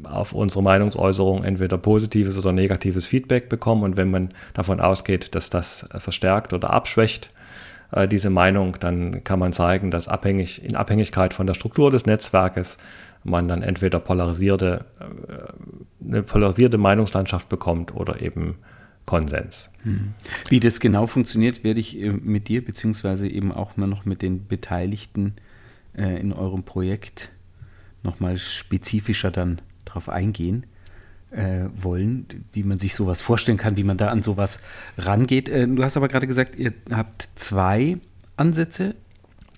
auf 0.04 0.32
unsere 0.32 0.62
Meinungsäußerung 0.62 1.44
entweder 1.44 1.78
positives 1.78 2.38
oder 2.38 2.52
negatives 2.52 3.06
Feedback 3.06 3.48
bekommen. 3.48 3.82
Und 3.82 3.96
wenn 3.96 4.10
man 4.10 4.32
davon 4.54 4.80
ausgeht, 4.80 5.34
dass 5.34 5.50
das 5.50 5.88
verstärkt 5.98 6.52
oder 6.52 6.70
abschwächt, 6.70 7.30
äh, 7.92 8.08
diese 8.08 8.30
Meinung, 8.30 8.76
dann 8.80 9.22
kann 9.22 9.38
man 9.38 9.52
zeigen, 9.52 9.90
dass 9.90 10.08
abhängig, 10.08 10.64
in 10.64 10.76
Abhängigkeit 10.76 11.34
von 11.34 11.46
der 11.46 11.54
Struktur 11.54 11.90
des 11.90 12.06
Netzwerkes 12.06 12.78
man 13.22 13.46
dann 13.46 13.62
entweder 13.62 14.00
polarisierte, 14.00 14.86
äh, 14.98 16.04
eine 16.04 16.22
polarisierte 16.22 16.78
Meinungslandschaft 16.78 17.48
bekommt 17.48 17.94
oder 17.94 18.20
eben 18.20 18.56
Konsens. 19.04 19.70
Hm. 19.82 20.14
Wie 20.48 20.60
das 20.60 20.80
genau 20.80 21.06
funktioniert, 21.06 21.64
werde 21.64 21.80
ich 21.80 22.00
äh, 22.00 22.10
mit 22.10 22.48
dir 22.48 22.64
beziehungsweise 22.64 23.28
eben 23.28 23.52
auch 23.52 23.76
mal 23.76 23.86
noch 23.86 24.04
mit 24.04 24.22
den 24.22 24.46
Beteiligten 24.46 25.34
in 25.94 26.32
eurem 26.32 26.62
Projekt 26.62 27.28
nochmal 28.02 28.38
spezifischer 28.38 29.30
dann 29.30 29.60
darauf 29.84 30.08
eingehen 30.08 30.64
äh, 31.32 31.64
wollen, 31.74 32.26
wie 32.52 32.62
man 32.62 32.78
sich 32.78 32.94
sowas 32.94 33.20
vorstellen 33.20 33.58
kann, 33.58 33.76
wie 33.76 33.84
man 33.84 33.96
da 33.96 34.08
an 34.08 34.22
sowas 34.22 34.60
rangeht. 34.98 35.48
Äh, 35.48 35.66
du 35.66 35.82
hast 35.82 35.96
aber 35.96 36.08
gerade 36.08 36.26
gesagt, 36.26 36.56
ihr 36.56 36.72
habt 36.90 37.28
zwei 37.34 37.98
Ansätze. 38.36 38.94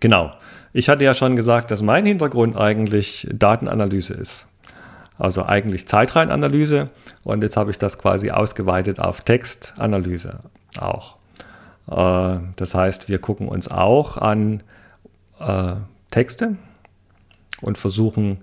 Genau. 0.00 0.32
Ich 0.72 0.88
hatte 0.88 1.04
ja 1.04 1.14
schon 1.14 1.36
gesagt, 1.36 1.70
dass 1.70 1.82
mein 1.82 2.06
Hintergrund 2.06 2.56
eigentlich 2.56 3.26
Datenanalyse 3.32 4.14
ist. 4.14 4.46
Also 5.18 5.44
eigentlich 5.44 5.86
Zeitreihenanalyse 5.86 6.90
und 7.22 7.42
jetzt 7.42 7.56
habe 7.56 7.70
ich 7.70 7.78
das 7.78 7.98
quasi 7.98 8.30
ausgeweitet 8.30 8.98
auf 8.98 9.20
Textanalyse 9.20 10.40
auch. 10.78 11.16
Äh, 11.88 12.40
das 12.56 12.74
heißt, 12.74 13.08
wir 13.08 13.18
gucken 13.18 13.48
uns 13.48 13.68
auch 13.68 14.16
an 14.16 14.62
äh, 15.38 15.74
Texte 16.10 16.56
und 17.60 17.78
versuchen 17.78 18.38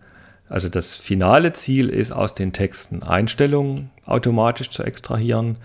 also 0.51 0.67
das 0.67 0.95
finale 0.95 1.53
Ziel 1.53 1.87
ist, 1.87 2.11
aus 2.11 2.33
den 2.33 2.51
Texten 2.51 3.03
Einstellungen 3.03 3.89
automatisch 4.05 4.69
zu 4.69 4.83
extrahieren 4.83 5.57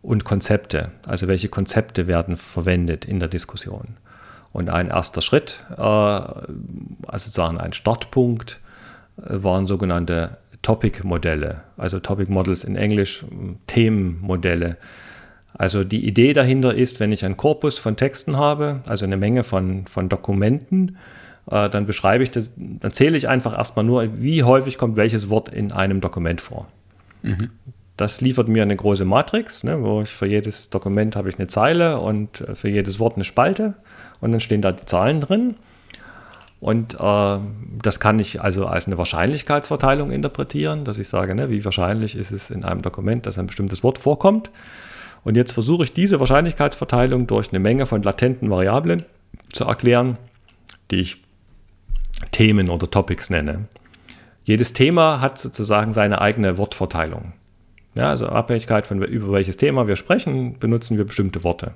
und 0.00 0.22
Konzepte. 0.22 0.92
Also 1.04 1.26
welche 1.26 1.48
Konzepte 1.48 2.06
werden 2.06 2.36
verwendet 2.36 3.04
in 3.04 3.18
der 3.18 3.28
Diskussion. 3.28 3.96
Und 4.52 4.70
ein 4.70 4.90
erster 4.90 5.22
Schritt, 5.22 5.64
äh, 5.76 5.80
also 5.80 6.54
sozusagen 7.08 7.58
ein 7.58 7.72
Startpunkt, 7.72 8.60
äh, 9.16 9.42
waren 9.42 9.66
sogenannte 9.66 10.36
Topic-Modelle, 10.62 11.62
also 11.76 11.98
Topic 11.98 12.30
Models 12.30 12.62
in 12.62 12.76
Englisch, 12.76 13.24
Themenmodelle. 13.66 14.76
Also 15.54 15.82
die 15.82 16.06
Idee 16.06 16.32
dahinter 16.32 16.74
ist, 16.74 17.00
wenn 17.00 17.10
ich 17.10 17.24
einen 17.24 17.36
Korpus 17.36 17.78
von 17.78 17.96
Texten 17.96 18.36
habe, 18.36 18.82
also 18.86 19.04
eine 19.04 19.16
Menge 19.16 19.42
von, 19.42 19.88
von 19.88 20.08
Dokumenten, 20.08 20.96
äh, 21.50 21.68
dann 21.68 21.86
beschreibe 21.86 22.22
ich 22.22 22.30
das, 22.30 22.50
dann 22.56 22.92
zähle 22.92 23.16
ich 23.16 23.28
einfach 23.28 23.56
erstmal 23.56 23.84
nur, 23.84 24.20
wie 24.20 24.42
häufig 24.42 24.78
kommt 24.78 24.96
welches 24.96 25.30
Wort 25.30 25.48
in 25.48 25.72
einem 25.72 26.00
Dokument 26.00 26.40
vor. 26.40 26.66
Mhm. 27.22 27.50
Das 27.96 28.20
liefert 28.20 28.48
mir 28.48 28.62
eine 28.62 28.76
große 28.76 29.04
Matrix, 29.04 29.64
ne, 29.64 29.82
wo 29.82 30.02
ich 30.02 30.10
für 30.10 30.26
jedes 30.26 30.70
Dokument 30.70 31.16
habe 31.16 31.28
ich 31.28 31.38
eine 31.38 31.48
Zeile 31.48 31.98
und 31.98 32.40
äh, 32.42 32.54
für 32.54 32.68
jedes 32.68 33.00
Wort 33.00 33.16
eine 33.16 33.24
Spalte 33.24 33.74
und 34.20 34.32
dann 34.32 34.40
stehen 34.40 34.62
da 34.62 34.72
die 34.72 34.84
Zahlen 34.84 35.20
drin. 35.20 35.54
Und 36.60 36.94
äh, 36.94 37.38
das 37.82 38.00
kann 38.00 38.18
ich 38.18 38.42
also 38.42 38.66
als 38.66 38.86
eine 38.86 38.98
Wahrscheinlichkeitsverteilung 38.98 40.10
interpretieren, 40.10 40.84
dass 40.84 40.98
ich 40.98 41.08
sage, 41.08 41.34
ne, 41.34 41.50
wie 41.50 41.64
wahrscheinlich 41.64 42.16
ist 42.16 42.30
es 42.30 42.50
in 42.50 42.64
einem 42.64 42.82
Dokument, 42.82 43.26
dass 43.26 43.38
ein 43.38 43.46
bestimmtes 43.46 43.82
Wort 43.82 43.98
vorkommt. 43.98 44.50
Und 45.24 45.36
jetzt 45.36 45.52
versuche 45.52 45.84
ich 45.84 45.92
diese 45.92 46.20
Wahrscheinlichkeitsverteilung 46.20 47.26
durch 47.26 47.50
eine 47.50 47.60
Menge 47.60 47.86
von 47.86 48.02
latenten 48.02 48.50
Variablen 48.50 49.04
zu 49.52 49.64
erklären, 49.64 50.18
die 50.90 51.00
ich 51.00 51.22
Themen 52.32 52.68
oder 52.68 52.90
Topics 52.90 53.30
nenne. 53.30 53.66
Jedes 54.44 54.72
Thema 54.72 55.20
hat 55.20 55.38
sozusagen 55.38 55.92
seine 55.92 56.20
eigene 56.20 56.56
Wortverteilung. 56.58 57.34
Ja, 57.96 58.10
also 58.10 58.26
Abhängigkeit 58.26 58.86
von 58.86 59.02
über 59.02 59.32
welches 59.32 59.56
Thema 59.56 59.88
wir 59.88 59.96
sprechen, 59.96 60.58
benutzen 60.58 60.96
wir 60.96 61.04
bestimmte 61.04 61.44
Worte. 61.44 61.74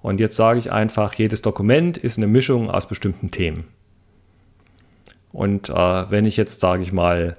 Und 0.00 0.20
jetzt 0.20 0.36
sage 0.36 0.58
ich 0.58 0.72
einfach, 0.72 1.14
jedes 1.14 1.42
Dokument 1.42 1.98
ist 1.98 2.16
eine 2.16 2.28
Mischung 2.28 2.70
aus 2.70 2.86
bestimmten 2.86 3.30
Themen. 3.30 3.64
Und 5.32 5.68
äh, 5.68 6.10
wenn 6.10 6.24
ich 6.24 6.36
jetzt, 6.36 6.60
sage 6.60 6.82
ich 6.82 6.92
mal, 6.92 7.36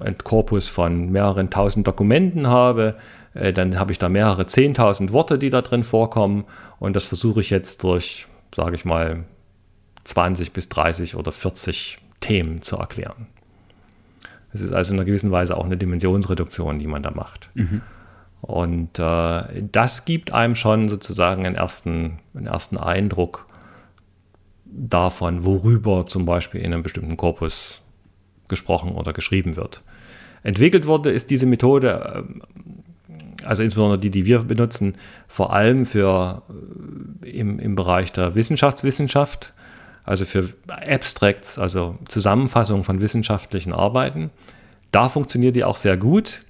ein 0.00 0.18
Korpus 0.18 0.68
von 0.68 1.10
mehreren 1.10 1.50
tausend 1.50 1.86
Dokumenten 1.86 2.46
habe, 2.46 2.96
äh, 3.34 3.52
dann 3.52 3.78
habe 3.78 3.92
ich 3.92 3.98
da 3.98 4.08
mehrere 4.08 4.46
zehntausend 4.46 5.12
Worte, 5.12 5.38
die 5.38 5.50
da 5.50 5.62
drin 5.62 5.84
vorkommen. 5.84 6.44
Und 6.78 6.96
das 6.96 7.04
versuche 7.04 7.40
ich 7.40 7.50
jetzt 7.50 7.82
durch, 7.82 8.26
sage 8.54 8.74
ich 8.74 8.84
mal, 8.84 9.24
20 10.04 10.52
bis 10.52 10.68
30 10.68 11.16
oder 11.16 11.32
40 11.32 11.98
Themen 12.20 12.62
zu 12.62 12.76
erklären. 12.76 13.26
Es 14.52 14.60
ist 14.60 14.74
also 14.74 14.92
in 14.92 14.98
einer 14.98 15.06
gewissen 15.06 15.30
Weise 15.30 15.56
auch 15.56 15.64
eine 15.64 15.76
Dimensionsreduktion, 15.76 16.78
die 16.78 16.86
man 16.86 17.02
da 17.02 17.10
macht. 17.10 17.50
Mhm. 17.54 17.82
Und 18.40 18.98
äh, 18.98 19.62
das 19.70 20.04
gibt 20.04 20.32
einem 20.32 20.54
schon 20.54 20.88
sozusagen 20.88 21.46
einen 21.46 21.56
ersten, 21.56 22.18
einen 22.34 22.46
ersten 22.46 22.78
Eindruck 22.78 23.46
davon, 24.64 25.44
worüber 25.44 26.06
zum 26.06 26.24
Beispiel 26.24 26.60
in 26.60 26.72
einem 26.72 26.82
bestimmten 26.82 27.16
Korpus 27.16 27.82
gesprochen 28.48 28.92
oder 28.92 29.12
geschrieben 29.12 29.56
wird. 29.56 29.82
Entwickelt 30.42 30.86
wurde 30.86 31.10
ist 31.10 31.30
diese 31.30 31.46
Methode, 31.46 32.24
äh, 32.26 33.44
also 33.44 33.62
insbesondere 33.62 33.98
die, 33.98 34.10
die 34.10 34.24
wir 34.24 34.40
benutzen, 34.40 34.96
vor 35.28 35.52
allem 35.52 35.84
für 35.86 36.42
äh, 37.22 37.30
im, 37.30 37.58
im 37.58 37.74
Bereich 37.74 38.10
der 38.12 38.34
Wissenschaftswissenschaft 38.34 39.52
also 40.10 40.24
für 40.24 40.48
Abstracts, 40.66 41.56
also 41.56 41.96
Zusammenfassungen 42.08 42.82
von 42.82 43.00
wissenschaftlichen 43.00 43.72
Arbeiten. 43.72 44.30
Da 44.90 45.08
funktioniert 45.08 45.54
die 45.54 45.62
auch 45.62 45.76
sehr 45.76 45.96
gut. 45.96 46.42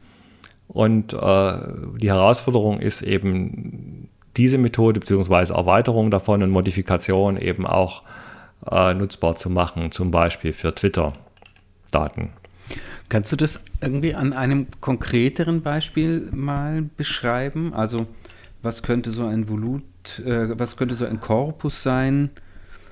Und 0.67 1.13
äh, 1.13 1.59
die 1.99 2.09
Herausforderung 2.09 2.79
ist 2.79 3.03
eben, 3.03 4.09
diese 4.39 4.57
Methode 4.57 5.01
bzw. 5.01 5.53
Erweiterung 5.53 6.11
davon 6.11 6.43
und 6.43 6.49
Modifikation 6.49 7.37
eben 7.37 7.67
auch 7.67 8.03
äh, 8.71 8.95
nutzbar 8.95 9.37
zu 9.37 9.51
machen, 9.51 9.93
zum 9.93 10.11
Beispiel 10.11 10.55
für 10.55 10.75
Twitter-Daten. 10.75 12.31
Kannst 13.11 13.31
du 13.31 13.37
das 13.37 13.63
irgendwie 13.83 14.15
an 14.15 14.33
einem 14.33 14.69
konkreteren 14.81 15.61
Beispiel 15.61 16.31
mal 16.33 16.81
beschreiben? 16.97 17.75
Also 17.75 18.07
was 18.63 18.83
könnte 18.83 19.11
so 19.11 19.27
ein 19.27 19.49
Volut, 19.49 19.83
äh, 20.21 20.59
was 20.59 20.79
könnte 20.79 20.95
so 20.95 21.05
ein 21.05 21.21
Korpus 21.21 21.83
sein? 21.83 22.31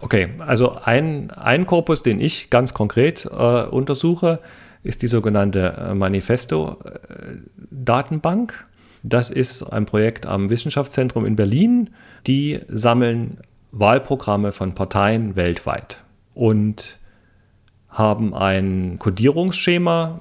Okay, 0.00 0.28
also 0.38 0.76
ein, 0.84 1.32
ein 1.32 1.66
Korpus, 1.66 2.02
den 2.02 2.20
ich 2.20 2.50
ganz 2.50 2.72
konkret 2.72 3.26
äh, 3.26 3.64
untersuche, 3.64 4.38
ist 4.82 5.02
die 5.02 5.08
sogenannte 5.08 5.74
äh, 5.76 5.92
Manifesto-Datenbank. 5.94 8.66
Das 9.02 9.30
ist 9.30 9.64
ein 9.64 9.86
Projekt 9.86 10.26
am 10.26 10.50
Wissenschaftszentrum 10.50 11.26
in 11.26 11.34
Berlin. 11.36 11.90
Die 12.26 12.58
sammeln 12.68 13.38
Wahlprogramme 13.72 14.52
von 14.52 14.74
Parteien 14.74 15.34
weltweit 15.36 15.98
und 16.34 16.98
haben 17.88 18.34
ein 18.34 18.98
Codierungsschema, 18.98 20.20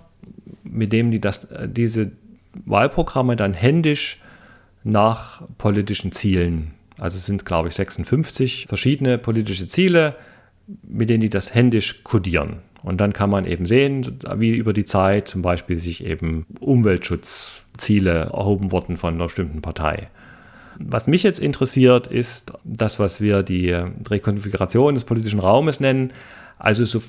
mit 0.64 0.92
dem 0.92 1.12
die 1.12 1.22
das, 1.22 1.46
äh, 1.46 1.70
diese 1.70 2.12
Wahlprogramme 2.66 3.36
dann 3.36 3.54
händisch 3.54 4.20
nach 4.84 5.44
politischen 5.58 6.12
Zielen 6.12 6.74
also 6.98 7.18
es 7.18 7.26
sind, 7.26 7.46
glaube 7.46 7.68
ich, 7.68 7.76
56 7.76 8.66
verschiedene 8.68 9.18
politische 9.18 9.68
Ziele, 9.68 10.16
mit 10.84 11.10
denen 11.10 11.22
die 11.22 11.30
das 11.30 11.54
händisch 11.54 12.04
kodieren. 12.04 12.58
Und 12.84 13.02
dann 13.02 13.14
kann 13.14 13.30
man 13.30 13.46
eben 13.46 13.66
sehen, 13.66 14.20
wie 14.36 14.56
über 14.56 14.74
die 14.74 14.86
Zeit 14.86 15.28
zum 15.28 15.42
Beispiel 15.42 15.78
sich 15.78 16.06
eben 16.06 16.46
Umweltschutzziele 16.60 18.30
erhoben 18.34 18.72
wurden 18.72 18.98
von 18.98 19.16
einer 19.16 19.26
bestimmten 19.26 19.62
Partei. 19.62 20.10
Was 20.80 21.08
mich 21.08 21.24
jetzt 21.24 21.40
interessiert, 21.40 22.08
ist 22.08 22.54
das, 22.64 23.00
was 23.00 23.20
wir 23.20 23.44
die 23.44 23.72
Rekonfiguration 23.72 24.94
des 24.94 25.06
politischen 25.06 25.40
Raumes 25.40 25.80
nennen, 25.80 26.14
also 26.60 26.86
so 26.86 27.02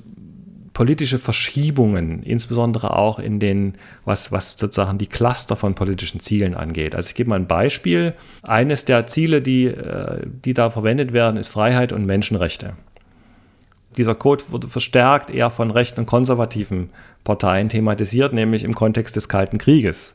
politische 0.79 1.19
Verschiebungen, 1.19 2.23
insbesondere 2.23 2.97
auch 2.97 3.19
in 3.19 3.41
den, 3.41 3.75
was, 4.05 4.31
was 4.31 4.53
sozusagen 4.53 4.97
die 4.97 5.09
Cluster 5.09 5.57
von 5.57 5.75
politischen 5.75 6.21
Zielen 6.21 6.55
angeht. 6.55 6.95
Also 6.95 7.09
ich 7.09 7.17
gebe 7.17 7.31
mal 7.31 7.35
ein 7.35 7.49
Beispiel. 7.49 8.15
Eines 8.45 8.85
der 8.85 9.09
Ziele, 9.09 9.43
die, 9.43 9.65
äh, 9.65 10.25
die 10.25 10.55
da 10.55 10.71
verwendet 10.71 11.13
werden, 11.13 11.37
ist 11.37 11.49
Freiheit 11.49 11.93
und 11.93 12.07
Menschenrechte. 12.07 12.75
Dieser 13.97 14.15
Code 14.15 14.45
wurde 14.51 14.69
verstärkt 14.69 15.31
eher 15.31 15.51
von 15.51 15.73
rechten 15.73 15.99
und 15.99 16.07
konservativen 16.07 16.91
Parteien 17.25 17.69
thematisiert, 17.69 18.33
nämlich 18.33 18.63
im 18.63 18.77
Kontext 18.77 19.17
des 19.17 19.29
Kalten 19.29 19.59
Krieges. 19.59 20.15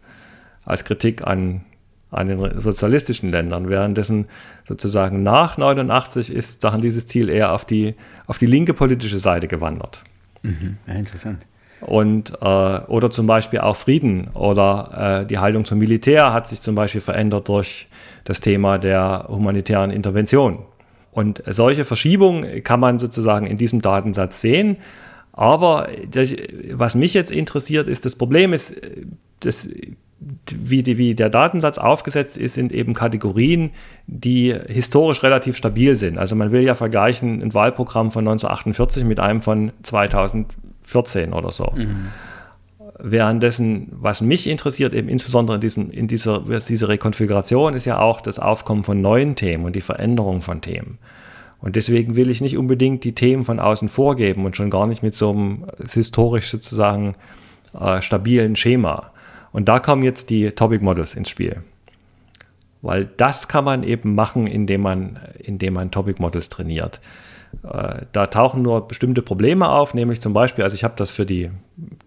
als 0.64 0.86
Kritik 0.86 1.28
an, 1.28 1.66
an 2.10 2.30
den 2.30 2.62
sozialistischen 2.62 3.32
Ländern, 3.32 3.68
währenddessen 3.68 4.28
sozusagen 4.66 5.24
nach 5.24 5.58
89 5.58 6.34
ist 6.34 6.66
dieses 6.82 7.06
Ziel 7.06 7.28
eher 7.28 7.52
auf 7.52 7.66
die, 7.66 7.96
auf 8.28 8.38
die 8.38 8.46
linke 8.46 8.74
politische 8.74 9.20
Seite 9.20 9.50
gewandert. 9.50 10.06
Mhm. 10.44 10.78
Ja, 10.88 10.94
interessant. 10.94 11.46
Und, 11.82 12.34
äh, 12.42 12.46
oder 12.46 13.12
zum 13.12 13.26
Beispiel 13.26 13.60
auch 13.60 13.76
Frieden 13.76 14.30
oder 14.34 15.24
äh, 15.24 15.26
die 15.26 15.40
Haltung 15.40 15.66
zum 15.66 15.80
Militär 15.80 16.32
hat 16.32 16.48
sich 16.48 16.62
zum 16.62 16.76
Beispiel 16.76 17.02
verändert 17.02 17.50
durch 17.50 17.88
das 18.24 18.40
Thema 18.40 18.78
der 18.78 19.26
humanitären 19.28 19.92
Intervention. 19.92 20.60
Und 21.12 21.44
solche 21.46 21.84
Verschiebungen 21.84 22.64
kann 22.64 22.80
man 22.80 23.00
sozusagen 23.00 23.46
in 23.46 23.58
diesem 23.58 23.82
Datensatz 23.82 24.42
sehen. 24.42 24.78
Aber 25.34 25.90
was 26.72 26.96
mich 26.96 27.14
jetzt 27.14 27.32
interessiert, 27.32 27.88
ist, 27.88 28.06
das 28.06 28.16
Problem 28.16 28.54
ist, 28.54 28.76
das, 29.42 29.68
wie, 30.52 30.84
die, 30.84 30.98
wie 30.98 31.16
der 31.16 31.30
Datensatz 31.30 31.78
aufgesetzt 31.78 32.38
ist, 32.38 32.56
sind 32.56 32.72
eben 32.72 32.94
Kategorien, 32.94 33.72
die 34.08 34.56
historisch 34.68 35.24
relativ 35.24 35.58
stabil 35.58 35.96
sind. 35.96 36.18
Also 36.18 36.36
man 36.36 36.52
will 36.52 36.64
ja 36.64 36.76
vergleichen 36.76 37.42
ein 37.42 37.54
Wahlprogramm 37.54 38.12
von 38.12 38.28
1948 38.28 39.04
mit 39.04 39.20
einem 39.20 39.42
von 39.42 39.72
2014 39.84 41.34
oder 41.34 41.52
so. 41.52 41.74
Mhm. 41.76 42.08
Währenddessen, 43.00 43.88
was 43.92 44.22
mich 44.22 44.48
interessiert, 44.48 44.94
eben 44.94 45.10
insbesondere 45.10 45.56
in, 45.56 45.62
diesem, 45.62 45.90
in 45.90 46.08
dieser, 46.08 46.40
dieser 46.40 46.88
Rekonfiguration, 46.88 47.74
ist 47.74 47.86
ja 47.86 48.00
auch 48.00 48.22
das 48.22 48.40
Aufkommen 48.40 48.84
von 48.84 49.02
neuen 49.02 49.36
Themen 49.36 49.66
und 49.66 49.76
die 49.76 49.82
Veränderung 49.82 50.42
von 50.42 50.62
Themen. 50.62 51.00
Und 51.60 51.76
deswegen 51.76 52.16
will 52.16 52.30
ich 52.30 52.42
nicht 52.42 52.58
unbedingt 52.58 53.04
die 53.04 53.16
Themen 53.16 53.46
von 53.46 53.60
außen 53.60 53.90
vorgeben 53.90 54.46
und 54.46 54.56
schon 54.56 54.70
gar 54.70 54.86
nicht 54.86 55.02
mit 55.02 55.16
so 55.16 55.32
einem 55.32 55.66
historisch 55.92 56.50
sozusagen 56.50 57.14
äh, 57.80 58.02
stabilen 58.02 58.56
Schema. 58.56 59.12
Und 59.54 59.70
da 59.70 59.80
kommen 59.80 60.04
jetzt 60.04 60.30
die 60.30 60.52
Topic 60.52 60.84
Models 60.84 61.16
ins 61.16 61.30
Spiel. 61.30 61.64
Weil 62.82 63.06
das 63.06 63.48
kann 63.48 63.64
man 63.64 63.84
eben 63.84 64.14
machen, 64.14 64.46
indem 64.46 64.82
man, 64.82 65.20
indem 65.40 65.76
man 65.76 65.92
Topic 65.92 66.22
Models 66.22 66.50
trainiert. 66.50 67.00
Äh, 67.64 68.06
da 68.12 68.28
tauchen 68.28 68.62
nur 68.62 68.88
bestimmte 68.88 69.22
Probleme 69.22 69.70
auf, 69.70 69.94
nämlich 69.94 70.22
zum 70.22 70.34
Beispiel, 70.34 70.64
also 70.64 70.76
ich 70.76 70.84
habe 70.84 70.96
das 70.98 71.12
für 71.12 71.26
die 71.26 71.50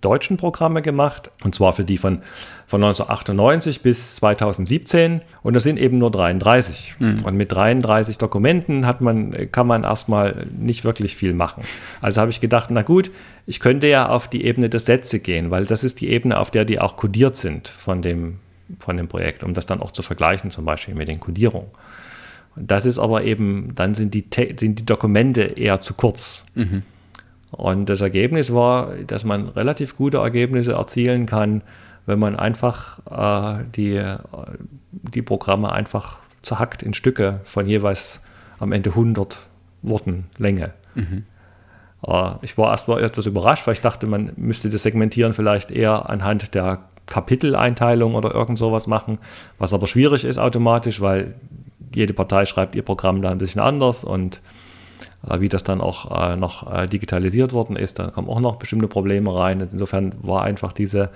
deutschen 0.01 0.37
Programme 0.37 0.83
gemacht, 0.83 1.31
und 1.43 1.55
zwar 1.55 1.73
für 1.73 1.85
die 1.85 1.99
von, 1.99 2.21
von 2.67 2.83
1998 2.83 3.83
bis 3.83 4.17
2017, 4.17 5.21
und 5.43 5.55
das 5.55 5.63
sind 5.63 5.79
eben 5.79 5.99
nur 5.99 6.11
33. 6.11 6.97
Mhm. 6.99 7.25
Und 7.25 7.37
mit 7.37 7.53
33 7.53 8.19
Dokumenten 8.19 8.87
hat 8.87 9.01
man, 9.01 9.51
kann 9.51 9.67
man 9.67 9.85
erstmal 9.85 10.47
nicht 10.57 10.85
wirklich 10.85 11.17
viel 11.17 11.33
machen. 11.33 11.65
Also 12.01 12.21
habe 12.21 12.31
ich 12.31 12.41
gedacht, 12.41 12.71
na 12.71 12.83
gut, 12.83 13.11
ich 13.47 13.61
könnte 13.61 13.87
ja 13.87 14.09
auf 14.09 14.29
die 14.29 14.45
Ebene 14.45 14.69
der 14.69 14.81
Sätze 14.81 15.21
gehen, 15.21 15.51
weil 15.51 15.65
das 15.65 15.85
ist 15.85 16.01
die 16.01 16.11
Ebene, 16.11 16.39
auf 16.39 16.51
der 16.51 16.65
die 16.65 16.81
auch 16.81 16.97
kodiert 16.97 17.37
sind 17.37 17.69
von 17.69 18.03
dem, 18.03 18.39
von 18.81 18.97
dem 18.97 19.09
Projekt, 19.09 19.43
um 19.43 19.55
das 19.55 19.65
dann 19.67 19.81
auch 19.81 19.91
zu 19.91 20.03
vergleichen, 20.03 20.51
zum 20.51 20.65
Beispiel 20.65 20.95
mit 20.95 21.09
den 21.09 21.21
Kodierungen. 21.21 21.69
Das 22.57 22.87
ist 22.87 22.99
aber 22.99 23.25
eben, 23.25 23.75
dann 23.75 23.95
sind 23.95 24.15
die, 24.15 24.25
sind 24.59 24.81
die 24.81 24.87
Dokumente 24.87 25.43
eher 25.43 25.81
zu 25.81 25.95
kurz. 25.95 26.45
Mhm. 26.55 26.83
Und 27.51 27.89
das 27.89 28.01
Ergebnis 28.01 28.53
war, 28.53 28.95
dass 29.07 29.25
man 29.25 29.49
relativ 29.49 29.97
gute 29.97 30.19
Ergebnisse 30.19 30.73
erzielen 30.73 31.27
kann, 31.27 31.63
wenn 32.07 32.19
man 32.19 32.37
einfach 32.37 32.99
äh, 33.11 33.65
die, 33.75 34.03
die 34.93 35.23
Programme 35.23 35.73
einfach 35.73 36.19
zerhackt 36.43 36.83
in 36.83 36.95
Stücke 36.95 37.41
von 37.45 37.67
jeweils 37.67 38.21
am 38.59 38.73
Ende 38.73 38.91
100 38.91 39.39
Worten 39.83 40.27
Länge. 40.39 40.73
Mhm. 40.95 41.25
Äh, 42.07 42.31
ich 42.43 42.57
war 42.57 42.71
erst 42.71 42.89
mal 42.89 43.03
etwas 43.03 43.27
überrascht, 43.27 43.67
weil 43.67 43.75
ich 43.75 43.81
dachte, 43.81 44.07
man 44.07 44.33
müsste 44.37 44.69
das 44.69 44.83
Segmentieren 44.83 45.33
vielleicht 45.33 45.71
eher 45.71 46.09
anhand 46.09 46.55
der 46.55 46.85
Kapiteleinteilung 47.07 48.15
oder 48.15 48.35
irgend 48.35 48.59
sowas 48.59 48.87
machen, 48.87 49.19
was 49.59 49.73
aber 49.73 49.87
schwierig 49.87 50.25
ist 50.25 50.39
automatisch, 50.39 51.01
weil 51.01 51.35
jede 51.95 52.13
Partei 52.15 52.45
schreibt 52.45 52.75
ihr 52.77 52.83
Programm 52.83 53.23
da 53.23 53.31
ein 53.31 53.39
bisschen 53.39 53.61
anders 53.61 54.05
und 54.05 54.41
äh, 55.29 55.41
wie 55.41 55.49
das 55.49 55.65
dann 55.65 55.81
auch 55.81 56.11
äh, 56.11 56.37
noch 56.37 56.73
äh, 56.73 56.87
digitalisiert 56.87 57.53
worden 57.53 57.77
ist, 57.77 57.99
da 57.99 58.09
kommen 58.09 58.29
auch 58.29 58.41
noch 58.41 58.57
bestimmte 58.57 58.89
Probleme 58.89 59.35
rein. 59.35 59.61
Insofern 59.61 60.15
war 60.23 60.43
einfach 60.43 60.73
diese 60.73 61.11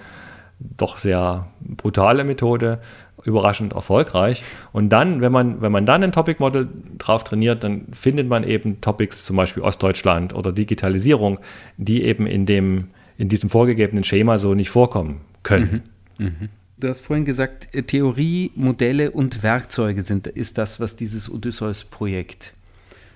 doch 0.58 0.98
sehr 0.98 1.46
brutale 1.60 2.24
Methode 2.24 2.80
überraschend 3.24 3.72
erfolgreich. 3.72 4.44
Und 4.72 4.90
dann, 4.90 5.20
wenn 5.20 5.32
man, 5.32 5.60
wenn 5.60 5.72
man 5.72 5.86
dann 5.86 6.02
ein 6.02 6.12
Topic 6.12 6.36
Model 6.38 6.68
drauf 6.98 7.24
trainiert, 7.24 7.64
dann 7.64 7.86
findet 7.92 8.28
man 8.28 8.44
eben 8.44 8.80
Topics, 8.80 9.24
zum 9.24 9.36
Beispiel 9.36 9.62
Ostdeutschland 9.62 10.34
oder 10.34 10.52
Digitalisierung, 10.52 11.38
die 11.76 12.04
eben 12.04 12.26
in, 12.26 12.46
dem, 12.46 12.88
in 13.18 13.28
diesem 13.28 13.50
vorgegebenen 13.50 14.04
Schema 14.04 14.38
so 14.38 14.54
nicht 14.54 14.70
vorkommen 14.70 15.20
können. 15.42 15.82
Mhm. 16.18 16.26
Mhm. 16.26 16.48
Du 16.80 16.88
hast 16.88 17.00
vorhin 17.00 17.26
gesagt, 17.26 17.74
äh, 17.74 17.82
Theorie, 17.82 18.52
Modelle 18.54 19.10
und 19.10 19.42
Werkzeuge 19.42 20.00
sind, 20.00 20.26
ist 20.26 20.56
das, 20.56 20.80
was 20.80 20.96
dieses 20.96 21.30
Odysseus-Projekt 21.30 22.54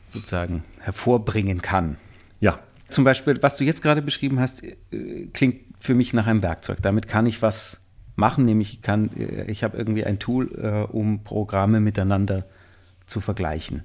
sozusagen 0.09 0.63
hervorbringen 0.81 1.63
kann. 1.63 1.97
Ja. 2.41 2.59
Zum 2.91 3.05
Beispiel, 3.05 3.43
was 3.43 3.57
du 3.57 3.65
jetzt 3.65 3.83
gerade 3.83 4.03
beschrieben 4.03 4.39
hast, 4.39 4.63
äh, 4.63 4.73
klingt 5.33 5.63
für 5.81 5.95
mich 5.95 6.13
nach 6.13 6.27
einem 6.27 6.43
Werkzeug. 6.43 6.79
Damit 6.83 7.09
kann 7.09 7.25
ich 7.27 7.41
was 7.41 7.81
machen, 8.17 8.45
nämlich 8.45 8.75
ich 8.75 8.83
kann, 8.83 9.11
äh, 9.17 9.51
ich 9.51 9.65
habe 9.65 9.79
irgendwie 9.79 10.05
ein 10.05 10.19
Tool, 10.19 10.47
um 10.93 11.25
Programme 11.25 11.81
miteinander 11.81 12.45
zu 13.07 13.23
vergleichen. 13.23 13.83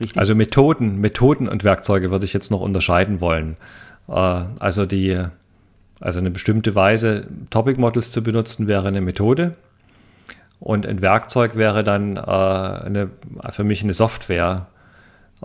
Richtig? 0.00 0.18
Also 0.18 0.34
Methoden, 0.34 1.00
Methoden 1.00 1.46
und 1.46 1.62
Werkzeuge 1.62 2.10
würde 2.10 2.24
ich 2.24 2.32
jetzt 2.32 2.50
noch 2.50 2.62
unterscheiden 2.62 3.20
wollen. 3.20 3.56
Also 4.06 4.86
die 4.86 5.24
also 6.00 6.18
eine 6.18 6.30
bestimmte 6.30 6.74
Weise, 6.74 7.26
Topic 7.50 7.78
Models 7.78 8.10
zu 8.10 8.22
benutzen, 8.22 8.68
wäre 8.68 8.88
eine 8.88 9.00
Methode. 9.00 9.56
Und 10.58 10.86
ein 10.86 11.00
Werkzeug 11.00 11.56
wäre 11.56 11.84
dann 11.84 12.16
äh, 12.16 12.20
eine, 12.20 13.10
für 13.50 13.64
mich 13.64 13.82
eine 13.82 13.94
Software, 13.94 14.66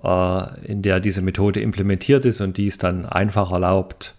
äh, 0.04 0.66
in 0.66 0.82
der 0.82 1.00
diese 1.00 1.22
Methode 1.22 1.62
implementiert 1.62 2.26
ist 2.26 2.42
und 2.42 2.58
die 2.58 2.68
es 2.68 2.78
dann 2.78 3.06
einfach 3.06 3.52
erlaubt, 3.52 4.16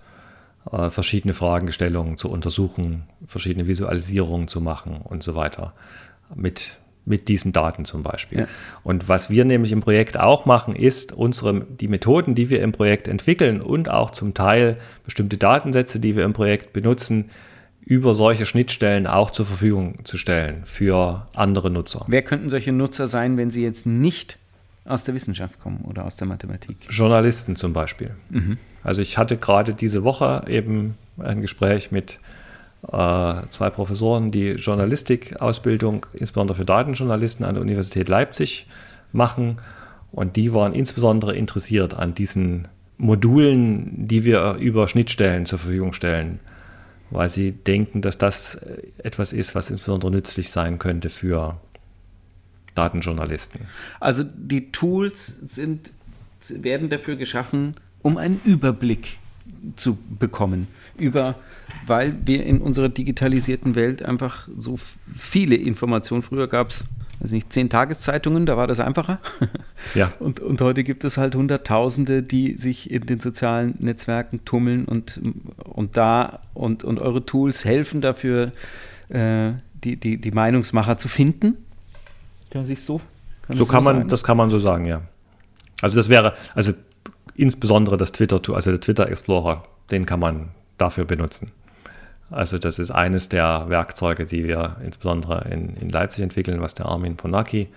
äh, 0.70 0.90
verschiedene 0.90 1.35
Fragestellungen 1.35 2.16
zu 2.16 2.31
untersuchen, 2.31 3.05
verschiedene 3.27 3.66
Visualisierungen 3.66 4.49
zu 4.49 4.61
machen 4.61 5.01
und 5.03 5.22
so 5.22 5.35
weiter. 5.35 5.75
Mit 6.35 6.79
mit 7.06 7.28
diesen 7.28 7.52
Daten 7.52 7.84
zum 7.84 8.02
Beispiel. 8.02 8.40
Ja. 8.40 8.48
Und 8.82 9.08
was 9.08 9.30
wir 9.30 9.44
nämlich 9.44 9.72
im 9.72 9.80
Projekt 9.80 10.18
auch 10.18 10.44
machen, 10.44 10.74
ist 10.74 11.12
unsere, 11.12 11.60
die 11.64 11.88
Methoden, 11.88 12.34
die 12.34 12.50
wir 12.50 12.60
im 12.62 12.72
Projekt 12.72 13.08
entwickeln 13.08 13.62
und 13.62 13.88
auch 13.88 14.10
zum 14.10 14.34
Teil 14.34 14.76
bestimmte 15.04 15.38
Datensätze, 15.38 16.00
die 16.00 16.16
wir 16.16 16.24
im 16.24 16.32
Projekt 16.32 16.72
benutzen, 16.72 17.30
über 17.80 18.14
solche 18.14 18.44
Schnittstellen 18.44 19.06
auch 19.06 19.30
zur 19.30 19.46
Verfügung 19.46 20.04
zu 20.04 20.18
stellen 20.18 20.62
für 20.64 21.28
andere 21.36 21.70
Nutzer. 21.70 22.04
Wer 22.08 22.22
könnten 22.22 22.48
solche 22.48 22.72
Nutzer 22.72 23.06
sein, 23.06 23.36
wenn 23.36 23.52
sie 23.52 23.62
jetzt 23.62 23.86
nicht 23.86 24.38
aus 24.84 25.04
der 25.04 25.14
Wissenschaft 25.14 25.60
kommen 25.60 25.84
oder 25.88 26.04
aus 26.04 26.16
der 26.16 26.26
Mathematik? 26.26 26.76
Journalisten 26.90 27.54
zum 27.54 27.72
Beispiel. 27.72 28.10
Mhm. 28.30 28.58
Also 28.82 29.02
ich 29.02 29.16
hatte 29.18 29.36
gerade 29.36 29.72
diese 29.72 30.02
Woche 30.02 30.44
eben 30.48 30.96
ein 31.18 31.40
Gespräch 31.40 31.92
mit 31.92 32.18
zwei 32.88 33.70
Professoren, 33.70 34.31
die 34.31 34.53
Journalistikausbildung, 34.53 36.07
insbesondere 36.12 36.57
für 36.57 36.64
Datenjournalisten 36.64 37.44
an 37.44 37.55
der 37.55 37.62
Universität 37.62 38.09
Leipzig 38.09 38.66
machen. 39.12 39.57
Und 40.12 40.37
die 40.37 40.55
waren 40.55 40.72
insbesondere 40.72 41.37
interessiert 41.37 41.94
an 41.94 42.14
diesen 42.14 42.68
Modulen, 42.96 44.07
die 44.07 44.25
wir 44.25 44.55
über 44.55 44.88
Schnittstellen 44.88 45.46
zur 45.46 45.59
Verfügung 45.59 45.92
stellen, 45.92 46.40
weil 47.11 47.29
sie 47.29 47.53
denken, 47.53 48.01
dass 48.01 48.18
das 48.18 48.59
etwas 48.99 49.33
ist, 49.33 49.55
was 49.55 49.68
insbesondere 49.68 50.11
nützlich 50.11 50.51
sein 50.51 50.79
könnte 50.79 51.11
für 51.11 51.61
Datenjournalisten. 52.75 53.62
Also 54.01 54.22
die 54.22 54.70
Tools 54.70 55.27
sind, 55.27 55.92
werden 56.49 56.88
dafür 56.88 57.16
geschaffen, 57.16 57.75
um 58.03 58.16
einen 58.16 58.40
Überblick 58.44 59.18
zu 59.77 59.99
bekommen 60.18 60.68
über, 60.98 61.37
weil 61.87 62.14
wir 62.24 62.44
in 62.44 62.61
unserer 62.61 62.88
digitalisierten 62.88 63.74
Welt 63.74 64.02
einfach 64.02 64.48
so 64.56 64.78
viele 65.14 65.56
Informationen, 65.56 66.22
früher 66.22 66.48
gab 66.48 66.70
es, 66.70 66.85
weiß 67.20 67.32
nicht, 67.32 67.52
zehn 67.52 67.70
Tageszeitungen, 67.70 68.46
da 68.46 68.56
war 68.56 68.66
das 68.66 68.80
einfacher. 68.80 69.18
Ja. 69.94 70.12
Und, 70.18 70.40
und 70.40 70.61
heute 70.61 70.85
gibt 70.85 71.04
es 71.04 71.16
halt 71.16 71.35
Hunderttausende, 71.35 72.22
die 72.22 72.56
sich 72.56 72.90
in 72.90 73.06
den 73.06 73.20
sozialen 73.20 73.74
Netzwerken 73.78 74.44
tummeln 74.44 74.85
und, 74.85 75.20
und 75.64 75.96
da 75.96 76.40
und, 76.54 76.85
und 76.85 77.00
eure 77.00 77.24
Tools 77.24 77.64
helfen 77.64 78.00
dafür, 78.00 78.52
äh, 79.09 79.52
die, 79.85 79.96
die, 79.96 80.18
die 80.18 80.30
Meinungsmacher 80.30 80.98
zu 80.98 81.09
finden. 81.09 81.56
Kann 82.50 82.62
man 82.62 82.64
sich 82.64 82.82
so 82.82 83.00
kann 83.46 83.56
so 83.56 83.64
kann 83.64 83.80
so 83.80 83.85
man, 83.85 83.96
sagen? 83.96 84.09
das 84.09 84.24
kann 84.24 84.37
man 84.37 84.50
so 84.50 84.59
sagen, 84.59 84.85
ja. 84.87 85.02
Also 85.80 85.96
das 85.96 86.09
wäre, 86.09 86.35
also 86.54 86.72
insbesondere 87.35 87.96
das 87.96 88.12
Twitter-Tool, 88.12 88.54
also 88.54 88.70
der 88.70 88.80
Twitter 88.80 89.09
Explorer, 89.09 89.64
den 89.90 90.06
kann 90.06 90.20
man 90.20 90.48
dafür 90.78 91.04
benutzen. 91.04 91.52
Also 92.30 92.58
das 92.58 92.78
ist 92.78 92.90
eines 92.90 93.28
der 93.28 93.66
Werkzeuge, 93.68 94.26
die 94.26 94.44
wir 94.44 94.76
insbesondere 94.84 95.48
in, 95.48 95.76
in 95.76 95.88
Leipzig 95.88 96.22
entwickeln, 96.22 96.60
was 96.60 96.74
der 96.74 96.86
Armin 96.86 97.16
Ponaki, 97.16 97.68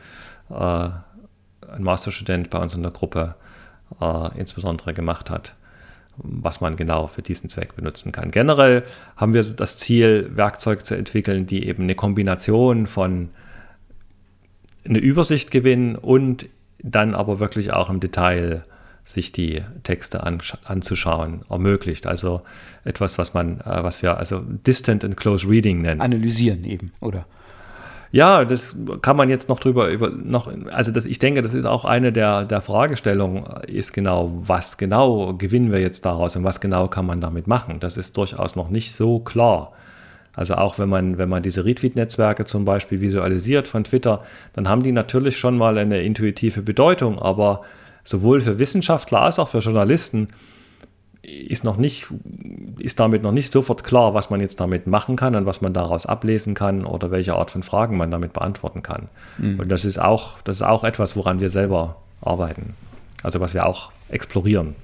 äh, 0.49 0.53
ein 0.53 1.83
Masterstudent 1.83 2.49
bei 2.49 2.57
uns 2.57 2.73
in 2.73 2.81
der 2.81 2.91
Gruppe, 2.91 3.35
äh, 4.01 4.39
insbesondere 4.39 4.93
gemacht 4.93 5.29
hat. 5.29 5.53
was 6.21 6.61
man 6.61 6.75
genau 6.75 7.07
für 7.07 7.21
diesen 7.21 7.49
Zweck 7.49 7.75
benutzen 7.75 8.11
kann. 8.11 8.31
Generell 8.31 8.83
haben 9.15 9.33
wir 9.33 9.43
das 9.43 9.77
Ziel, 9.77 10.29
Werkzeuge 10.35 10.83
zu 10.83 10.95
entwickeln, 10.95 11.45
die 11.45 11.67
eben 11.67 11.83
eine 11.83 11.95
Kombination 11.95 12.87
von 12.87 13.29
eine 14.85 14.99
Übersicht 14.99 15.51
gewinnen 15.51 15.95
und 15.95 16.47
dann 16.81 17.13
aber 17.13 17.39
wirklich 17.39 17.73
auch 17.73 17.89
im 17.89 17.99
Detail 17.99 18.63
sich 19.09 19.31
die 19.31 19.61
Texte 19.81 20.23
anzuschauen 20.23 21.41
ermöglicht. 21.49 22.05
Also 22.05 22.41
etwas, 22.83 23.17
was 23.17 23.33
man, 23.33 23.59
äh, 23.61 23.83
was 23.83 24.01
wir 24.03 24.17
also 24.17 24.39
Distant 24.39 25.03
and 25.03 25.17
Close 25.17 25.49
Reading 25.49 25.81
nennen. 25.81 25.99
Analysieren 25.99 26.63
eben, 26.63 26.91
oder? 27.01 27.25
Ja, 28.11 28.43
das 28.45 28.75
kann 29.01 29.17
man 29.17 29.29
jetzt 29.29 29.49
noch 29.49 29.59
drüber 29.59 29.89
über 29.89 30.09
noch, 30.09 30.51
also 30.71 30.91
das, 30.91 31.05
ich 31.05 31.19
denke, 31.19 31.43
das 31.43 31.53
ist 31.53 31.65
auch 31.65 31.85
eine 31.85 32.11
der, 32.11 32.43
der 32.43 32.61
Fragestellungen, 32.61 33.43
ist 33.67 33.93
genau, 33.93 34.31
was 34.31 34.77
genau 34.77 35.33
gewinnen 35.35 35.71
wir 35.71 35.79
jetzt 35.79 36.05
daraus 36.05 36.35
und 36.35 36.43
was 36.43 36.59
genau 36.59 36.87
kann 36.87 37.05
man 37.05 37.21
damit 37.21 37.45
machen? 37.45 37.79
Das 37.79 37.97
ist 37.97 38.17
durchaus 38.17 38.55
noch 38.55 38.69
nicht 38.69 38.93
so 38.93 39.19
klar. 39.19 39.73
Also 40.35 40.55
auch 40.55 40.79
wenn 40.79 40.89
man, 40.89 41.17
wenn 41.17 41.29
man 41.29 41.43
diese 41.43 41.65
Retweet-Netzwerke 41.65 42.45
zum 42.45 42.65
Beispiel 42.65 43.01
visualisiert 43.01 43.67
von 43.67 43.83
Twitter, 43.83 44.23
dann 44.53 44.69
haben 44.69 44.81
die 44.83 44.91
natürlich 44.91 45.37
schon 45.37 45.57
mal 45.57 45.77
eine 45.77 46.01
intuitive 46.01 46.61
Bedeutung, 46.61 47.19
aber 47.19 47.61
sowohl 48.03 48.41
für 48.41 48.59
Wissenschaftler 48.59 49.21
als 49.21 49.39
auch 49.39 49.47
für 49.47 49.59
Journalisten 49.59 50.29
ist 51.21 51.63
noch 51.63 51.77
nicht, 51.77 52.07
ist 52.79 52.99
damit 52.99 53.23
noch 53.23 53.31
nicht 53.31 53.51
sofort 53.51 53.83
klar, 53.83 54.13
was 54.13 54.29
man 54.29 54.39
jetzt 54.39 54.59
damit 54.59 54.87
machen 54.87 55.15
kann 55.15 55.35
und 55.35 55.45
was 55.45 55.61
man 55.61 55.73
daraus 55.73 56.05
ablesen 56.05 56.53
kann 56.53 56.85
oder 56.85 57.11
welche 57.11 57.35
Art 57.35 57.51
von 57.51 57.63
Fragen 57.63 57.97
man 57.97 58.09
damit 58.09 58.33
beantworten 58.33 58.81
kann. 58.81 59.09
Mhm. 59.37 59.59
Und 59.59 59.69
das 59.69 59.85
ist 59.85 59.99
auch, 59.99 60.41
das 60.41 60.57
ist 60.57 60.61
auch 60.63 60.83
etwas, 60.83 61.15
woran 61.15 61.39
wir 61.39 61.49
selber 61.49 61.97
arbeiten. 62.21 62.73
Also 63.21 63.39
was 63.39 63.53
wir 63.53 63.65
auch 63.65 63.91
explorieren. 64.09 64.75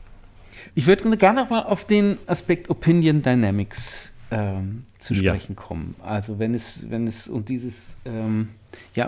Ich 0.75 0.87
würde 0.87 1.15
gerne 1.17 1.47
mal 1.49 1.63
auf 1.63 1.85
den 1.85 2.17
Aspekt 2.27 2.69
Opinion 2.69 3.21
Dynamics 3.21 4.11
ähm, 4.29 4.83
zu 4.99 5.15
sprechen 5.15 5.55
ja. 5.57 5.61
kommen. 5.61 5.95
Also 6.03 6.37
wenn 6.37 6.53
es, 6.53 6.89
wenn 6.89 7.07
es 7.07 7.27
um 7.27 7.45
dieses 7.45 7.95
ähm, 8.05 8.49
ja, 8.93 9.07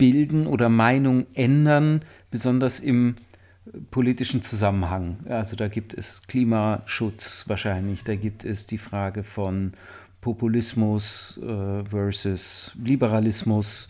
Meinungsbilden 0.00 0.46
oder 0.46 0.68
Meinung 0.68 1.26
ändern, 1.34 2.02
besonders 2.30 2.80
im 2.80 3.16
politischen 3.90 4.42
Zusammenhang. 4.42 5.18
Also 5.28 5.56
da 5.56 5.68
gibt 5.68 5.94
es 5.94 6.22
Klimaschutz 6.26 7.44
wahrscheinlich, 7.46 8.02
da 8.04 8.16
gibt 8.16 8.44
es 8.44 8.66
die 8.66 8.78
Frage 8.78 9.22
von 9.22 9.72
Populismus 10.20 11.38
äh, 11.42 11.84
versus 11.84 12.72
Liberalismus. 12.82 13.88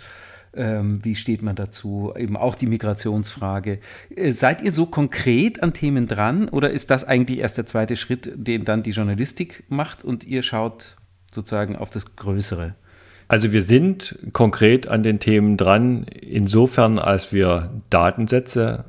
Ähm, 0.52 0.98
wie 1.04 1.14
steht 1.14 1.42
man 1.42 1.54
dazu? 1.54 2.12
Eben 2.16 2.36
auch 2.36 2.56
die 2.56 2.66
Migrationsfrage. 2.66 3.78
Äh, 4.14 4.32
seid 4.32 4.62
ihr 4.62 4.72
so 4.72 4.86
konkret 4.86 5.62
an 5.62 5.72
Themen 5.72 6.08
dran 6.08 6.48
oder 6.48 6.70
ist 6.70 6.90
das 6.90 7.04
eigentlich 7.04 7.38
erst 7.38 7.56
der 7.56 7.66
zweite 7.66 7.96
Schritt, 7.96 8.32
den 8.34 8.64
dann 8.64 8.82
die 8.82 8.90
Journalistik 8.90 9.64
macht 9.68 10.04
und 10.04 10.24
ihr 10.24 10.42
schaut 10.42 10.96
sozusagen 11.32 11.76
auf 11.76 11.90
das 11.90 12.16
Größere? 12.16 12.74
Also 13.30 13.52
wir 13.52 13.62
sind 13.62 14.18
konkret 14.32 14.88
an 14.88 15.04
den 15.04 15.20
Themen 15.20 15.56
dran, 15.56 16.04
insofern 16.20 16.98
als 16.98 17.32
wir 17.32 17.70
Datensätze 17.88 18.84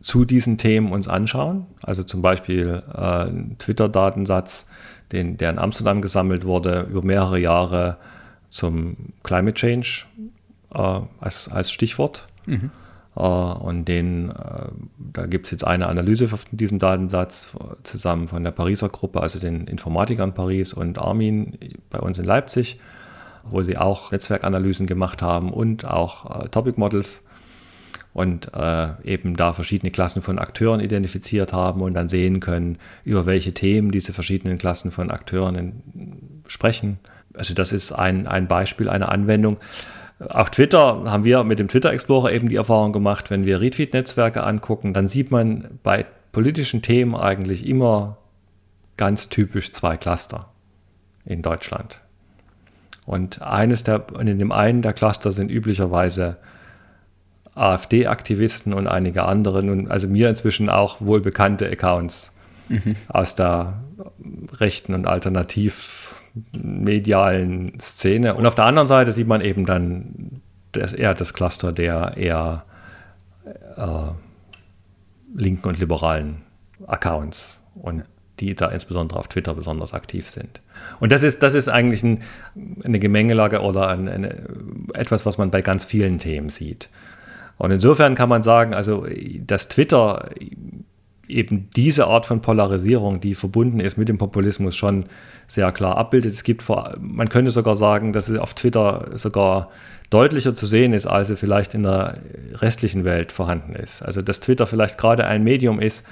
zu 0.00 0.24
diesen 0.24 0.58
Themen 0.58 0.90
uns 0.90 1.06
anschauen. 1.06 1.66
Also 1.82 2.02
zum 2.02 2.20
Beispiel 2.20 2.82
äh, 2.92 3.26
Twitter-Datensatz, 3.58 4.66
den, 5.12 5.36
der 5.36 5.50
in 5.50 5.60
Amsterdam 5.60 6.02
gesammelt 6.02 6.44
wurde, 6.44 6.88
über 6.90 7.00
mehrere 7.00 7.38
Jahre 7.38 7.98
zum 8.48 8.96
Climate 9.22 9.54
Change 9.54 10.06
äh, 10.74 11.00
als, 11.20 11.48
als 11.48 11.70
Stichwort. 11.70 12.26
Mhm. 12.46 12.72
Äh, 13.14 13.20
und 13.20 13.84
den, 13.84 14.30
äh, 14.30 14.66
da 15.12 15.26
gibt 15.26 15.46
es 15.46 15.52
jetzt 15.52 15.64
eine 15.64 15.86
Analyse 15.86 16.26
von 16.26 16.40
diesem 16.50 16.80
Datensatz 16.80 17.56
zusammen 17.84 18.26
von 18.26 18.42
der 18.42 18.50
Pariser 18.50 18.88
Gruppe, 18.88 19.20
also 19.20 19.38
den 19.38 19.68
Informatikern 19.68 20.34
Paris 20.34 20.72
und 20.72 20.98
Armin 20.98 21.56
bei 21.88 22.00
uns 22.00 22.18
in 22.18 22.24
Leipzig, 22.24 22.80
wo 23.50 23.62
sie 23.62 23.76
auch 23.76 24.12
Netzwerkanalysen 24.12 24.86
gemacht 24.86 25.22
haben 25.22 25.52
und 25.52 25.84
auch 25.84 26.44
äh, 26.44 26.48
Topic 26.48 26.78
Models 26.78 27.22
und 28.12 28.52
äh, 28.54 28.88
eben 29.04 29.36
da 29.36 29.52
verschiedene 29.52 29.90
Klassen 29.90 30.22
von 30.22 30.38
Akteuren 30.38 30.80
identifiziert 30.80 31.52
haben 31.52 31.82
und 31.82 31.92
dann 31.92 32.08
sehen 32.08 32.40
können, 32.40 32.78
über 33.04 33.26
welche 33.26 33.52
Themen 33.52 33.90
diese 33.90 34.14
verschiedenen 34.14 34.56
Klassen 34.56 34.90
von 34.90 35.10
Akteuren 35.10 36.40
sprechen. 36.46 36.98
Also 37.34 37.52
das 37.52 37.74
ist 37.74 37.92
ein, 37.92 38.26
ein 38.26 38.48
Beispiel, 38.48 38.88
eine 38.88 39.10
Anwendung. 39.10 39.58
Auf 40.18 40.50
Twitter 40.50 41.02
haben 41.04 41.24
wir 41.24 41.44
mit 41.44 41.58
dem 41.58 41.68
Twitter 41.68 41.92
Explorer 41.92 42.32
eben 42.32 42.48
die 42.48 42.56
Erfahrung 42.56 42.92
gemacht, 42.92 43.28
wenn 43.28 43.44
wir 43.44 43.60
Retweet-Netzwerke 43.60 44.42
angucken, 44.44 44.94
dann 44.94 45.08
sieht 45.08 45.30
man 45.30 45.78
bei 45.82 46.06
politischen 46.32 46.80
Themen 46.80 47.14
eigentlich 47.14 47.66
immer 47.66 48.16
ganz 48.96 49.28
typisch 49.28 49.72
zwei 49.72 49.98
Cluster 49.98 50.48
in 51.26 51.42
Deutschland. 51.42 52.00
Und 53.06 53.40
eines 53.40 53.84
der, 53.84 54.12
und 54.12 54.28
in 54.28 54.38
dem 54.38 54.52
einen 54.52 54.82
der 54.82 54.92
Cluster 54.92 55.32
sind 55.32 55.50
üblicherweise 55.50 56.36
AfD-Aktivisten 57.54 58.74
und 58.74 58.86
einige 58.86 59.24
andere, 59.24 59.62
nun, 59.62 59.90
also 59.90 60.08
mir 60.08 60.28
inzwischen 60.28 60.68
auch 60.68 61.00
wohl 61.00 61.20
bekannte 61.20 61.70
Accounts 61.70 62.32
mhm. 62.68 62.96
aus 63.08 63.34
der 63.34 63.80
rechten 64.52 64.92
und 64.92 65.06
alternativ-medialen 65.06 67.80
Szene. 67.80 68.34
Und 68.34 68.44
auf 68.44 68.54
der 68.54 68.66
anderen 68.66 68.88
Seite 68.88 69.12
sieht 69.12 69.28
man 69.28 69.40
eben 69.40 69.64
dann 69.64 70.42
das, 70.72 70.92
eher 70.92 71.14
das 71.14 71.32
Cluster 71.32 71.72
der 71.72 72.12
eher 72.16 72.66
äh, 73.76 74.10
linken 75.34 75.68
und 75.68 75.78
liberalen 75.78 76.42
Accounts 76.86 77.58
und 77.74 78.04
die 78.40 78.54
da 78.54 78.66
insbesondere 78.66 79.18
auf 79.18 79.28
Twitter 79.28 79.54
besonders 79.54 79.94
aktiv 79.94 80.28
sind. 80.28 80.60
Und 81.00 81.12
das 81.12 81.22
ist, 81.22 81.42
das 81.42 81.54
ist 81.54 81.68
eigentlich 81.68 82.02
ein, 82.02 82.22
eine 82.84 82.98
Gemengelage 82.98 83.60
oder 83.60 83.88
ein, 83.88 84.08
eine, 84.08 84.48
etwas, 84.94 85.26
was 85.26 85.38
man 85.38 85.50
bei 85.50 85.62
ganz 85.62 85.84
vielen 85.84 86.18
Themen 86.18 86.50
sieht. 86.50 86.88
Und 87.58 87.70
insofern 87.70 88.14
kann 88.14 88.28
man 88.28 88.42
sagen, 88.42 88.74
also 88.74 89.06
dass 89.46 89.68
Twitter 89.68 90.28
eben 91.28 91.68
diese 91.74 92.06
Art 92.06 92.26
von 92.26 92.40
Polarisierung, 92.40 93.20
die 93.20 93.34
verbunden 93.34 93.80
ist 93.80 93.96
mit 93.96 94.08
dem 94.08 94.18
Populismus, 94.18 94.76
schon 94.76 95.06
sehr 95.46 95.72
klar 95.72 95.96
abbildet. 95.96 96.32
Es 96.32 96.44
gibt 96.44 96.62
vor, 96.62 96.94
man 97.00 97.28
könnte 97.28 97.50
sogar 97.50 97.76
sagen, 97.76 98.12
dass 98.12 98.28
es 98.28 98.38
auf 98.38 98.54
Twitter 98.54 99.10
sogar 99.14 99.70
deutlicher 100.10 100.54
zu 100.54 100.66
sehen 100.66 100.92
ist, 100.92 101.06
als 101.06 101.30
es 101.30 101.40
vielleicht 101.40 101.74
in 101.74 101.82
der 101.82 102.18
restlichen 102.52 103.04
Welt 103.04 103.32
vorhanden 103.32 103.74
ist. 103.74 104.02
Also 104.02 104.22
dass 104.22 104.40
Twitter 104.40 104.66
vielleicht 104.66 104.98
gerade 104.98 105.26
ein 105.26 105.42
Medium 105.42 105.80
ist, 105.80 106.04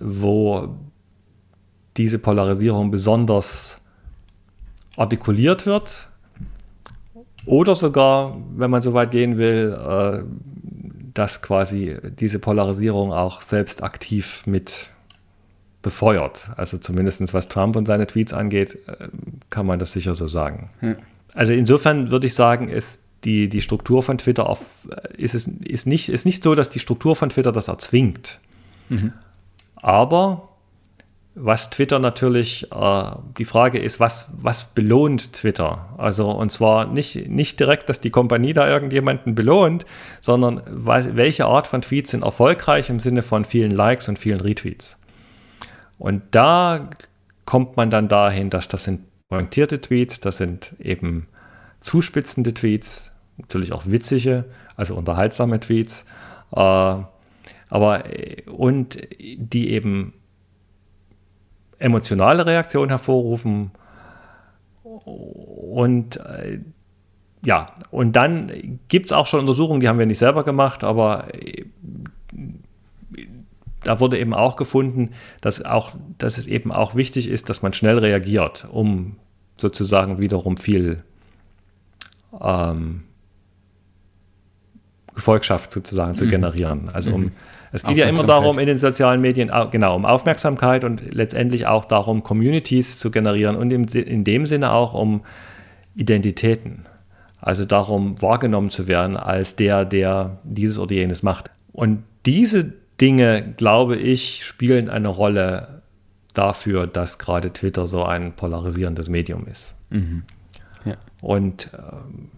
wo 0.00 0.76
diese 1.98 2.18
Polarisierung 2.18 2.90
besonders 2.90 3.80
artikuliert 4.96 5.66
wird 5.66 6.08
oder 7.44 7.74
sogar, 7.74 8.36
wenn 8.56 8.70
man 8.70 8.80
so 8.80 8.94
weit 8.94 9.10
gehen 9.10 9.38
will, 9.38 9.76
äh, 9.78 10.22
dass 11.14 11.42
quasi 11.42 11.96
diese 12.18 12.38
Polarisierung 12.38 13.12
auch 13.12 13.42
selbst 13.42 13.82
aktiv 13.82 14.46
mit 14.46 14.90
befeuert. 15.82 16.50
Also 16.56 16.78
zumindest 16.78 17.32
was 17.34 17.48
Trump 17.48 17.76
und 17.76 17.86
seine 17.86 18.06
Tweets 18.06 18.32
angeht, 18.32 18.78
äh, 18.86 19.08
kann 19.50 19.66
man 19.66 19.78
das 19.78 19.92
sicher 19.92 20.14
so 20.14 20.28
sagen. 20.28 20.70
Hm. 20.80 20.96
Also 21.34 21.52
insofern 21.52 22.10
würde 22.10 22.26
ich 22.26 22.34
sagen, 22.34 22.68
ist 22.68 23.00
die, 23.24 23.48
die 23.48 23.60
Struktur 23.60 24.02
von 24.02 24.18
Twitter 24.18 24.48
auf, 24.48 24.88
äh, 24.90 25.16
ist 25.16 25.34
es 25.34 25.46
ist 25.46 25.86
nicht, 25.86 26.08
ist 26.08 26.24
nicht 26.24 26.42
so, 26.42 26.54
dass 26.54 26.70
die 26.70 26.78
Struktur 26.78 27.16
von 27.16 27.30
Twitter 27.30 27.52
das 27.52 27.68
erzwingt. 27.68 28.40
Mhm. 28.88 29.12
Aber 29.76 30.47
was 31.40 31.70
Twitter 31.70 31.98
natürlich, 31.98 32.70
äh, 32.72 33.10
die 33.38 33.44
Frage 33.44 33.78
ist, 33.78 34.00
was, 34.00 34.28
was 34.32 34.64
belohnt 34.74 35.32
Twitter? 35.32 35.94
Also, 35.96 36.30
und 36.30 36.50
zwar 36.50 36.86
nicht, 36.86 37.28
nicht 37.28 37.60
direkt, 37.60 37.88
dass 37.88 38.00
die 38.00 38.10
Kompanie 38.10 38.52
da 38.52 38.68
irgendjemanden 38.68 39.34
belohnt, 39.34 39.86
sondern 40.20 40.60
welche 40.66 41.46
Art 41.46 41.66
von 41.66 41.82
Tweets 41.82 42.10
sind 42.10 42.22
erfolgreich 42.22 42.90
im 42.90 43.00
Sinne 43.00 43.22
von 43.22 43.44
vielen 43.44 43.70
Likes 43.70 44.08
und 44.08 44.18
vielen 44.18 44.40
Retweets. 44.40 44.98
Und 45.98 46.22
da 46.32 46.90
kommt 47.44 47.76
man 47.76 47.90
dann 47.90 48.08
dahin, 48.08 48.50
dass 48.50 48.68
das 48.68 48.84
sind 48.84 49.00
pointierte 49.28 49.80
Tweets, 49.80 50.20
das 50.20 50.38
sind 50.38 50.74
eben 50.78 51.28
zuspitzende 51.80 52.54
Tweets, 52.54 53.12
natürlich 53.36 53.72
auch 53.72 53.86
witzige, 53.86 54.46
also 54.76 54.94
unterhaltsame 54.96 55.60
Tweets, 55.60 56.04
äh, 56.52 56.96
aber 57.70 58.04
und 58.46 58.98
die 59.36 59.70
eben 59.70 60.14
emotionale 61.78 62.46
Reaktion 62.46 62.88
hervorrufen. 62.88 63.70
Und 64.82 66.16
äh, 66.16 66.60
ja, 67.44 67.72
und 67.90 68.16
dann 68.16 68.80
gibt 68.88 69.06
es 69.06 69.12
auch 69.12 69.26
schon 69.26 69.40
Untersuchungen, 69.40 69.80
die 69.80 69.88
haben 69.88 69.98
wir 69.98 70.06
nicht 70.06 70.18
selber 70.18 70.42
gemacht, 70.42 70.82
aber 70.82 71.32
äh, 71.34 71.64
da 73.84 74.00
wurde 74.00 74.18
eben 74.18 74.34
auch 74.34 74.56
gefunden, 74.56 75.10
dass, 75.40 75.64
auch, 75.64 75.92
dass 76.18 76.36
es 76.36 76.46
eben 76.46 76.72
auch 76.72 76.94
wichtig 76.94 77.28
ist, 77.28 77.48
dass 77.48 77.62
man 77.62 77.72
schnell 77.72 77.98
reagiert, 77.98 78.66
um 78.70 79.16
sozusagen 79.56 80.20
wiederum 80.20 80.56
viel 80.56 81.04
ähm, 82.40 83.04
Gefolgschaft 85.14 85.72
sozusagen 85.72 86.14
zu 86.14 86.24
mhm. 86.24 86.28
generieren. 86.28 86.88
Also 86.88 87.12
um, 87.12 87.32
Es 87.72 87.82
geht 87.82 87.96
ja 87.96 88.06
immer 88.06 88.24
darum, 88.24 88.58
in 88.58 88.66
den 88.66 88.78
sozialen 88.78 89.20
Medien, 89.20 89.50
genau, 89.70 89.94
um 89.94 90.04
Aufmerksamkeit 90.04 90.84
und 90.84 91.14
letztendlich 91.14 91.66
auch 91.66 91.84
darum, 91.84 92.22
Communities 92.22 92.98
zu 92.98 93.10
generieren 93.10 93.56
und 93.56 93.70
in 93.70 94.24
dem 94.24 94.46
Sinne 94.46 94.72
auch 94.72 94.94
um 94.94 95.22
Identitäten. 95.94 96.86
Also 97.40 97.64
darum, 97.64 98.20
wahrgenommen 98.20 98.70
zu 98.70 98.88
werden 98.88 99.16
als 99.16 99.56
der, 99.56 99.84
der 99.84 100.38
dieses 100.44 100.78
oder 100.78 100.94
jenes 100.94 101.22
macht. 101.22 101.50
Und 101.72 102.02
diese 102.26 102.72
Dinge, 103.00 103.54
glaube 103.56 103.96
ich, 103.96 104.44
spielen 104.44 104.88
eine 104.88 105.08
Rolle 105.08 105.82
dafür, 106.34 106.86
dass 106.86 107.18
gerade 107.18 107.52
Twitter 107.52 107.86
so 107.86 108.04
ein 108.04 108.34
polarisierendes 108.34 109.08
Medium 109.08 109.46
ist. 109.46 109.76
Mhm. 109.90 110.24
Ja. 110.84 110.94
Und 111.20 111.70
ähm, 111.74 112.30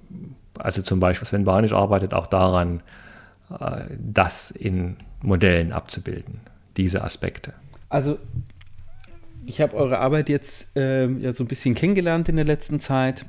also 0.58 0.82
zum 0.82 1.00
Beispiel 1.00 1.26
Sven 1.26 1.44
Banisch 1.44 1.72
arbeitet 1.72 2.14
auch 2.14 2.26
daran, 2.26 2.82
äh, 3.50 3.82
das 3.98 4.50
in 4.50 4.96
Modellen 5.22 5.72
abzubilden, 5.72 6.40
diese 6.76 7.02
Aspekte. 7.02 7.52
Also 7.88 8.18
ich 9.44 9.60
habe 9.60 9.76
eure 9.76 9.98
Arbeit 9.98 10.28
jetzt 10.28 10.76
äh, 10.76 11.06
ja 11.06 11.32
so 11.32 11.44
ein 11.44 11.48
bisschen 11.48 11.74
kennengelernt 11.74 12.28
in 12.28 12.36
der 12.36 12.44
letzten 12.44 12.80
Zeit 12.80 13.26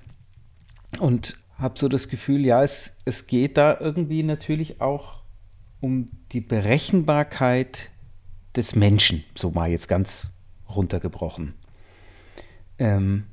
und 0.99 1.38
habe 1.58 1.77
so 1.77 1.88
das 1.88 2.10
Gefühl, 2.10 2.45
ja, 2.45 2.63
es, 2.63 2.95
es 3.06 3.27
geht 3.27 3.58
da 3.58 3.77
irgendwie 3.80 4.23
natürlich 4.23 4.82
auch 4.82 5.21
um 5.80 6.10
die 6.32 6.41
Berechenbarkeit 6.41 7.89
des 8.56 8.75
Menschen, 8.75 9.23
so 9.36 9.51
mal 9.51 9.69
jetzt 9.69 9.88
ganz 9.88 10.30
runtergebrochen. 10.69 11.54
Ähm, 12.77 13.25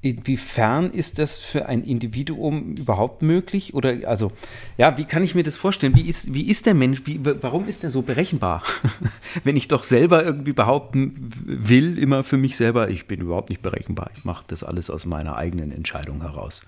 inwiefern 0.00 0.92
ist 0.92 1.18
das 1.18 1.38
für 1.38 1.66
ein 1.66 1.82
Individuum 1.82 2.74
überhaupt 2.78 3.22
möglich? 3.22 3.74
Oder 3.74 4.08
also, 4.08 4.30
ja, 4.76 4.96
wie 4.96 5.04
kann 5.04 5.24
ich 5.24 5.34
mir 5.34 5.42
das 5.42 5.56
vorstellen? 5.56 5.96
Wie 5.96 6.08
ist, 6.08 6.32
wie 6.32 6.48
ist 6.48 6.66
der 6.66 6.74
Mensch? 6.74 7.02
Wie, 7.04 7.20
warum 7.42 7.66
ist 7.66 7.82
er 7.82 7.90
so 7.90 8.02
berechenbar? 8.02 8.62
Wenn 9.44 9.56
ich 9.56 9.66
doch 9.66 9.82
selber 9.82 10.24
irgendwie 10.24 10.52
behaupten 10.52 11.30
will, 11.44 11.98
immer 11.98 12.22
für 12.22 12.36
mich 12.36 12.56
selber, 12.56 12.90
ich 12.90 13.06
bin 13.06 13.20
überhaupt 13.20 13.50
nicht 13.50 13.62
berechenbar. 13.62 14.10
Ich 14.14 14.24
mache 14.24 14.44
das 14.46 14.62
alles 14.62 14.88
aus 14.88 15.04
meiner 15.04 15.36
eigenen 15.36 15.72
Entscheidung 15.72 16.20
heraus. 16.20 16.62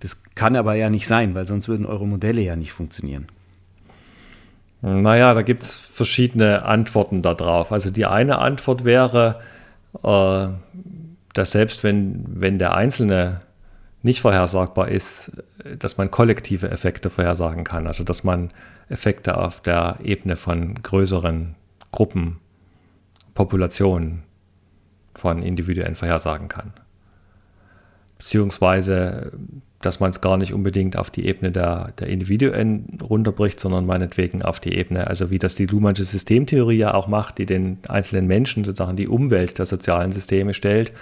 Das 0.00 0.22
kann 0.34 0.56
aber 0.56 0.74
ja 0.74 0.88
nicht 0.88 1.06
sein, 1.06 1.34
weil 1.34 1.46
sonst 1.46 1.68
würden 1.68 1.86
eure 1.86 2.06
Modelle 2.06 2.40
ja 2.40 2.56
nicht 2.56 2.72
funktionieren. 2.72 3.26
Naja, 4.82 5.34
da 5.34 5.42
gibt 5.42 5.62
es 5.62 5.76
verschiedene 5.76 6.64
Antworten 6.64 7.22
darauf. 7.22 7.72
Also 7.72 7.90
die 7.90 8.06
eine 8.06 8.38
Antwort 8.38 8.84
wäre, 8.84 9.40
äh, 10.02 10.48
dass 11.36 11.50
selbst 11.50 11.84
wenn, 11.84 12.24
wenn 12.28 12.58
der 12.58 12.74
Einzelne 12.74 13.40
nicht 14.02 14.22
vorhersagbar 14.22 14.88
ist, 14.88 15.32
dass 15.78 15.98
man 15.98 16.10
kollektive 16.10 16.70
Effekte 16.70 17.10
vorhersagen 17.10 17.62
kann. 17.62 17.86
Also 17.86 18.04
dass 18.04 18.24
man 18.24 18.52
Effekte 18.88 19.36
auf 19.36 19.60
der 19.60 19.98
Ebene 20.02 20.36
von 20.36 20.82
größeren 20.82 21.54
Gruppen, 21.92 22.38
Populationen 23.34 24.22
von 25.14 25.42
Individuen 25.42 25.94
vorhersagen 25.94 26.48
kann. 26.48 26.72
Beziehungsweise 28.16 29.32
dass 29.82 30.00
man 30.00 30.10
es 30.10 30.20
gar 30.20 30.36
nicht 30.36 30.52
unbedingt 30.52 30.96
auf 30.96 31.10
die 31.10 31.26
Ebene 31.26 31.52
der, 31.52 31.92
der 31.98 32.08
Individuen 32.08 32.98
runterbricht, 33.02 33.60
sondern 33.60 33.86
meinetwegen 33.86 34.42
auf 34.42 34.58
die 34.58 34.74
Ebene, 34.74 35.06
also 35.06 35.30
wie 35.30 35.38
das 35.38 35.54
die 35.54 35.66
Luhmannsche 35.66 36.04
Systemtheorie 36.04 36.78
ja 36.78 36.94
auch 36.94 37.08
macht, 37.08 37.38
die 37.38 37.46
den 37.46 37.78
einzelnen 37.88 38.26
Menschen 38.26 38.64
sozusagen 38.64 38.96
die 38.96 39.08
Umwelt 39.08 39.58
der 39.58 39.66
sozialen 39.66 40.12
Systeme 40.12 40.54
stellt 40.54 40.92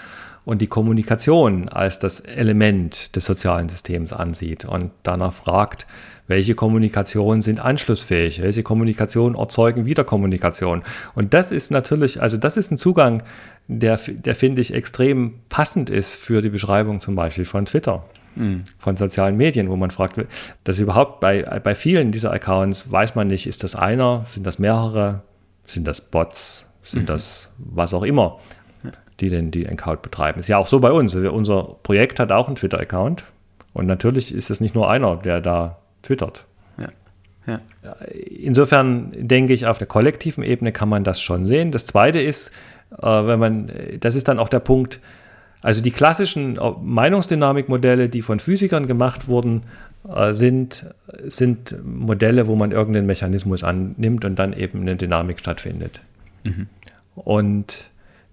und 0.45 0.61
die 0.61 0.67
Kommunikation 0.67 1.69
als 1.69 1.99
das 1.99 2.21
Element 2.21 3.17
des 3.17 3.25
sozialen 3.25 3.69
Systems 3.69 4.13
ansieht 4.13 4.65
und 4.65 4.91
danach 5.03 5.33
fragt, 5.33 5.87
welche 6.27 6.55
Kommunikationen 6.55 7.43
sind 7.43 7.61
anschlussfähig, 7.61 8.43
welche 8.43 8.63
Kommunikationen 8.63 9.39
erzeugen 9.39 9.87
Wiederkommunikation. 9.87 10.83
Und 11.15 11.35
das 11.35 11.51
ist 11.51 11.71
natürlich, 11.71 12.21
also 12.21 12.37
das 12.37 12.57
ist 12.57 12.73
ein 12.73 12.79
Zugang, 12.79 13.23
der, 13.69 13.99
der 14.09 14.35
finde 14.35 14.61
ich 14.61 14.75
extrem 14.75 15.35
passend 15.49 15.91
ist 15.91 16.15
für 16.15 16.43
die 16.43 16.51
Beschreibung 16.51 17.01
zum 17.01 17.15
Beispiel 17.15 17.45
von 17.45 17.67
Twitter 17.67 18.05
von 18.79 18.97
sozialen 18.97 19.37
Medien, 19.37 19.70
wo 19.70 19.77
man 19.77 19.90
fragt, 19.90 20.20
dass 20.64 20.79
überhaupt 20.81 21.20
bei, 21.20 21.42
bei 21.42 21.75
vielen 21.75 22.11
dieser 22.12 22.33
Accounts 22.33 22.90
weiß 22.90 23.14
man 23.14 23.29
nicht, 23.29 23.47
ist 23.47 23.62
das 23.62 23.75
einer, 23.75 24.25
sind 24.27 24.47
das 24.47 24.59
mehrere, 24.59 25.23
sind 25.66 25.87
das 25.87 26.01
Bots, 26.01 26.66
sind 26.83 27.03
mhm. 27.03 27.07
das 27.07 27.51
was 27.59 27.94
auch 27.94 28.03
immer, 28.03 28.40
die 29.20 29.29
denn 29.29 29.51
die 29.51 29.68
Account 29.68 30.03
betreiben. 30.03 30.40
Ist 30.40 30.49
ja 30.49 30.59
auch 30.59 30.66
so 30.66 30.81
bei 30.81 30.90
uns. 30.90 31.14
Also 31.14 31.33
unser 31.33 31.77
Projekt 31.83 32.18
hat 32.18 32.33
auch 32.33 32.49
einen 32.49 32.57
Twitter-Account 32.57 33.25
und 33.73 33.87
natürlich 33.87 34.35
ist 34.35 34.51
es 34.51 34.61
nicht 34.61 34.75
nur 34.75 34.90
einer, 34.90 35.16
der 35.16 35.40
da 35.40 35.79
twittert. 36.03 36.44
Ja. 36.79 36.88
Ja. 37.47 37.61
Insofern 38.11 39.12
denke 39.14 39.53
ich, 39.53 39.66
auf 39.66 39.79
der 39.79 39.87
kollektiven 39.87 40.42
Ebene 40.42 40.73
kann 40.73 40.88
man 40.88 41.05
das 41.05 41.20
schon 41.20 41.47
sehen. 41.47 41.70
Das 41.70 41.85
zweite 41.85 42.20
ist, 42.20 42.51
äh, 42.99 43.07
wenn 43.07 43.38
man, 43.38 43.70
das 44.01 44.14
ist 44.14 44.29
dann 44.29 44.38
auch 44.38 44.49
der 44.49 44.61
Punkt, 44.61 44.99
also 45.64 45.81
die 45.81 45.92
klassischen 45.92 46.59
äh, 46.59 46.72
Meinungsdynamikmodelle, 46.83 48.11
die 48.11 48.20
von 48.20 48.38
Physikern 48.38 48.87
gemacht 48.87 49.29
wurden, 49.29 49.62
äh, 50.07 50.35
sind, 50.35 50.85
sind 51.22 51.74
Modelle, 51.83 52.46
wo 52.46 52.55
man 52.55 52.70
irgendeinen 52.70 53.07
Mechanismus 53.07 53.64
annimmt 53.64 54.27
und 54.27 54.38
dann 54.38 54.53
eben 54.53 54.83
eine 54.83 54.96
Dynamik 54.96 55.38
stattfindet. 55.38 56.03
Mhm. 56.42 56.66
Und 57.14 57.85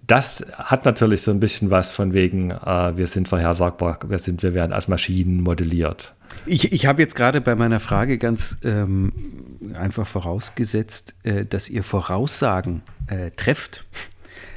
das 0.06 0.44
hat 0.56 0.84
natürlich 0.84 1.22
so 1.22 1.30
ein 1.30 1.40
bisschen 1.40 1.70
was 1.70 1.90
von 1.90 2.12
wegen, 2.12 2.50
äh, 2.50 2.98
wir 2.98 3.06
sind 3.06 3.28
vorhersagbar, 3.28 3.98
wir, 4.06 4.18
sind, 4.18 4.42
wir 4.42 4.52
werden 4.52 4.74
als 4.74 4.88
Maschinen 4.88 5.40
modelliert. 5.40 6.12
Ich, 6.44 6.70
ich 6.70 6.84
habe 6.84 7.00
jetzt 7.00 7.14
gerade 7.14 7.40
bei 7.40 7.54
meiner 7.54 7.80
Frage 7.80 8.18
ganz 8.18 8.58
ähm, 8.62 9.14
einfach 9.72 10.06
vorausgesetzt, 10.06 11.14
äh, 11.22 11.46
dass 11.46 11.70
ihr 11.70 11.82
Voraussagen 11.82 12.82
äh, 13.06 13.30
trefft. 13.30 13.86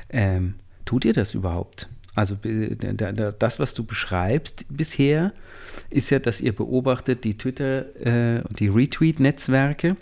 Ähm, 0.09 0.55
tut 0.83 1.05
ihr 1.05 1.13
das 1.13 1.33
überhaupt? 1.33 1.87
Also 2.15 2.37
das, 3.39 3.59
was 3.59 3.73
du 3.73 3.83
beschreibst 3.83 4.65
bisher, 4.69 5.33
ist 5.89 6.09
ja, 6.09 6.19
dass 6.19 6.39
ihr 6.39 6.55
beobachtet 6.55 7.25
die 7.25 7.37
Twitter- 7.37 7.85
äh, 7.99 8.41
und 8.41 8.59
die 8.59 8.69
Retweet-Netzwerke. 8.69 9.97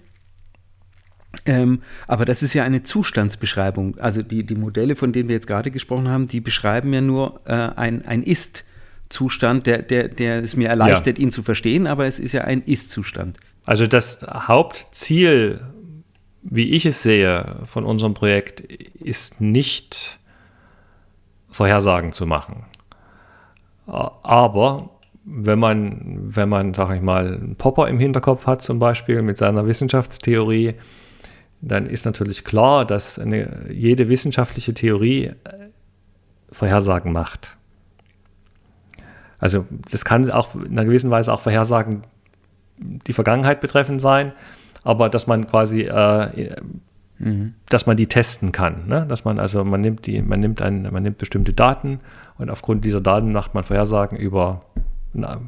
Ähm, 1.46 1.82
aber 2.08 2.26
das 2.26 2.44
ist 2.44 2.54
ja 2.54 2.64
eine 2.64 2.84
Zustandsbeschreibung. 2.84 3.98
Also 3.98 4.22
die, 4.22 4.44
die 4.44 4.56
Modelle, 4.56 4.96
von 4.96 5.12
denen 5.12 5.28
wir 5.28 5.36
jetzt 5.36 5.48
gerade 5.48 5.72
gesprochen 5.72 6.08
haben, 6.08 6.28
die 6.28 6.40
beschreiben 6.40 6.94
ja 6.94 7.02
nur 7.02 7.42
äh, 7.46 7.54
ein, 7.54 8.06
ein 8.06 8.22
Ist-Zustand, 8.22 9.66
der, 9.66 9.82
der, 9.82 10.08
der 10.10 10.44
es 10.44 10.56
mir 10.56 10.70
erleichtert, 10.70 11.18
ja. 11.18 11.24
ihn 11.24 11.32
zu 11.32 11.42
verstehen, 11.42 11.88
aber 11.88 12.06
es 12.06 12.20
ist 12.20 12.34
ja 12.34 12.42
ein 12.44 12.62
Ist-Zustand. 12.62 13.40
Also 13.66 13.88
das 13.88 14.22
Hauptziel, 14.22 15.62
wie 16.44 16.70
ich 16.70 16.86
es 16.86 17.02
sehe, 17.02 17.58
von 17.68 17.86
unserem 17.86 18.14
Projekt, 18.14 18.62
ist 18.62 19.42
nicht 19.42 20.20
Vorhersagen 21.54 22.12
zu 22.12 22.26
machen. 22.26 22.66
Aber 23.86 24.90
wenn 25.24 25.60
man, 25.60 26.36
wenn 26.36 26.50
man, 26.50 26.74
sag 26.74 26.94
ich 26.96 27.02
mal, 27.02 27.36
einen 27.36 27.56
Popper 27.56 27.88
im 27.88 28.00
Hinterkopf 28.00 28.46
hat, 28.46 28.62
zum 28.62 28.80
Beispiel 28.80 29.22
mit 29.22 29.38
seiner 29.38 29.66
Wissenschaftstheorie, 29.66 30.74
dann 31.62 31.86
ist 31.86 32.06
natürlich 32.06 32.44
klar, 32.44 32.86
dass 32.86 33.18
eine, 33.18 33.68
jede 33.70 34.10
wissenschaftliche 34.10 34.74
Theorie 34.74 35.28
äh, 35.28 35.36
Vorhersagen 36.52 37.14
macht. 37.14 37.56
Also 39.40 39.66
das 39.90 40.04
kann 40.04 40.30
auch 40.30 40.56
in 40.56 40.72
einer 40.72 40.86
gewissen 40.86 41.10
Weise 41.10 41.32
auch 41.32 41.40
Vorhersagen 41.40 42.04
die 42.78 43.14
Vergangenheit 43.14 43.62
betreffend 43.62 44.02
sein, 44.02 44.34
aber 44.84 45.10
dass 45.10 45.28
man 45.28 45.48
quasi 45.48 45.82
äh, 45.82 46.56
Mhm. 47.24 47.54
dass 47.70 47.86
man 47.86 47.96
die 47.96 48.08
testen 48.08 48.52
kann. 48.52 48.88
Ne? 48.88 49.06
Dass 49.08 49.24
man 49.24 49.40
also, 49.40 49.64
man 49.64 49.82
nimmt 49.82 50.06
die, 50.06 50.22
man 50.22 50.40
nimmt 50.40 50.62
ein, 50.62 50.84
man 50.92 51.04
nimmt 51.04 51.18
bestimmte 51.18 51.54
Daten 51.54 52.00
und 52.38 52.50
aufgrund 52.50 52.84
dieser 52.84 53.02
Daten 53.02 53.32
macht 53.32 53.54
man 53.54 53.64
Vorhersagen 53.64 54.18
über 54.18 54.64
na, 55.14 55.40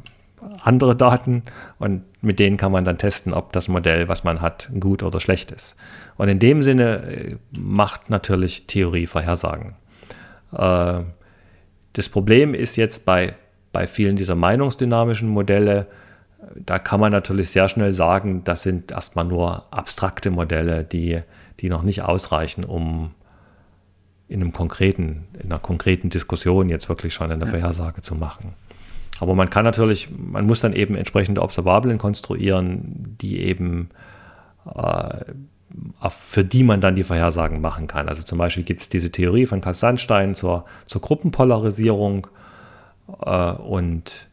andere 0.62 0.96
Daten 0.96 1.42
und 1.78 2.02
mit 2.22 2.38
denen 2.38 2.56
kann 2.56 2.72
man 2.72 2.84
dann 2.84 2.98
testen, 2.98 3.32
ob 3.32 3.52
das 3.52 3.68
Modell, 3.68 4.08
was 4.08 4.24
man 4.24 4.40
hat, 4.40 4.70
gut 4.80 5.02
oder 5.02 5.20
schlecht 5.20 5.50
ist. 5.50 5.76
Und 6.16 6.28
in 6.28 6.38
dem 6.38 6.62
Sinne 6.62 7.02
äh, 7.02 7.36
macht 7.58 8.10
natürlich 8.10 8.66
Theorie 8.66 9.06
Vorhersagen. 9.06 9.74
Äh, 10.52 11.00
das 11.92 12.08
Problem 12.08 12.54
ist 12.54 12.76
jetzt 12.76 13.04
bei, 13.04 13.34
bei 13.72 13.86
vielen 13.86 14.16
dieser 14.16 14.34
meinungsdynamischen 14.34 15.28
Modelle, 15.28 15.86
da 16.54 16.78
kann 16.78 17.00
man 17.00 17.12
natürlich 17.12 17.50
sehr 17.50 17.68
schnell 17.68 17.92
sagen, 17.92 18.44
das 18.44 18.62
sind 18.62 18.92
erstmal 18.92 19.24
nur 19.24 19.64
abstrakte 19.72 20.30
Modelle, 20.30 20.84
die 20.84 21.20
die 21.60 21.68
noch 21.68 21.82
nicht 21.82 22.02
ausreichen, 22.02 22.64
um 22.64 23.10
in 24.28 24.40
einem 24.40 24.52
konkreten, 24.52 25.28
in 25.34 25.50
einer 25.50 25.60
konkreten 25.60 26.10
Diskussion 26.10 26.68
jetzt 26.68 26.88
wirklich 26.88 27.14
schon 27.14 27.30
eine 27.30 27.46
Vorhersage 27.46 28.00
zu 28.00 28.14
machen. 28.14 28.54
Aber 29.20 29.34
man 29.34 29.48
kann 29.48 29.64
natürlich, 29.64 30.08
man 30.10 30.46
muss 30.46 30.60
dann 30.60 30.72
eben 30.72 30.94
entsprechende 30.94 31.42
Observablen 31.42 31.98
konstruieren, 31.98 33.16
die 33.20 33.40
eben 33.40 33.90
äh, 34.74 35.20
für 36.08 36.44
die 36.44 36.64
man 36.64 36.80
dann 36.80 36.96
die 36.96 37.02
Vorhersagen 37.02 37.60
machen 37.60 37.86
kann. 37.86 38.08
Also 38.08 38.22
zum 38.22 38.38
Beispiel 38.38 38.64
gibt 38.64 38.80
es 38.80 38.88
diese 38.88 39.10
Theorie 39.10 39.46
von 39.46 39.60
Karl 39.60 39.74
Sandstein 39.74 40.34
zur, 40.34 40.64
zur 40.86 41.00
Gruppenpolarisierung 41.00 42.28
äh, 43.24 43.52
und 43.52 44.28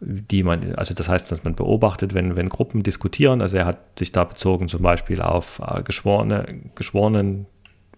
die 0.00 0.42
man, 0.42 0.74
also 0.74 0.94
das 0.94 1.08
heißt, 1.08 1.30
dass 1.32 1.44
man 1.44 1.54
beobachtet, 1.54 2.14
wenn, 2.14 2.36
wenn 2.36 2.48
Gruppen 2.48 2.82
diskutieren, 2.82 3.40
also 3.40 3.56
er 3.56 3.66
hat 3.66 3.98
sich 3.98 4.12
da 4.12 4.24
bezogen 4.24 4.68
zum 4.68 4.82
Beispiel 4.82 5.22
auf 5.22 5.60
äh, 5.66 5.82
geschworene, 5.82 6.60
geschworenen 6.74 7.46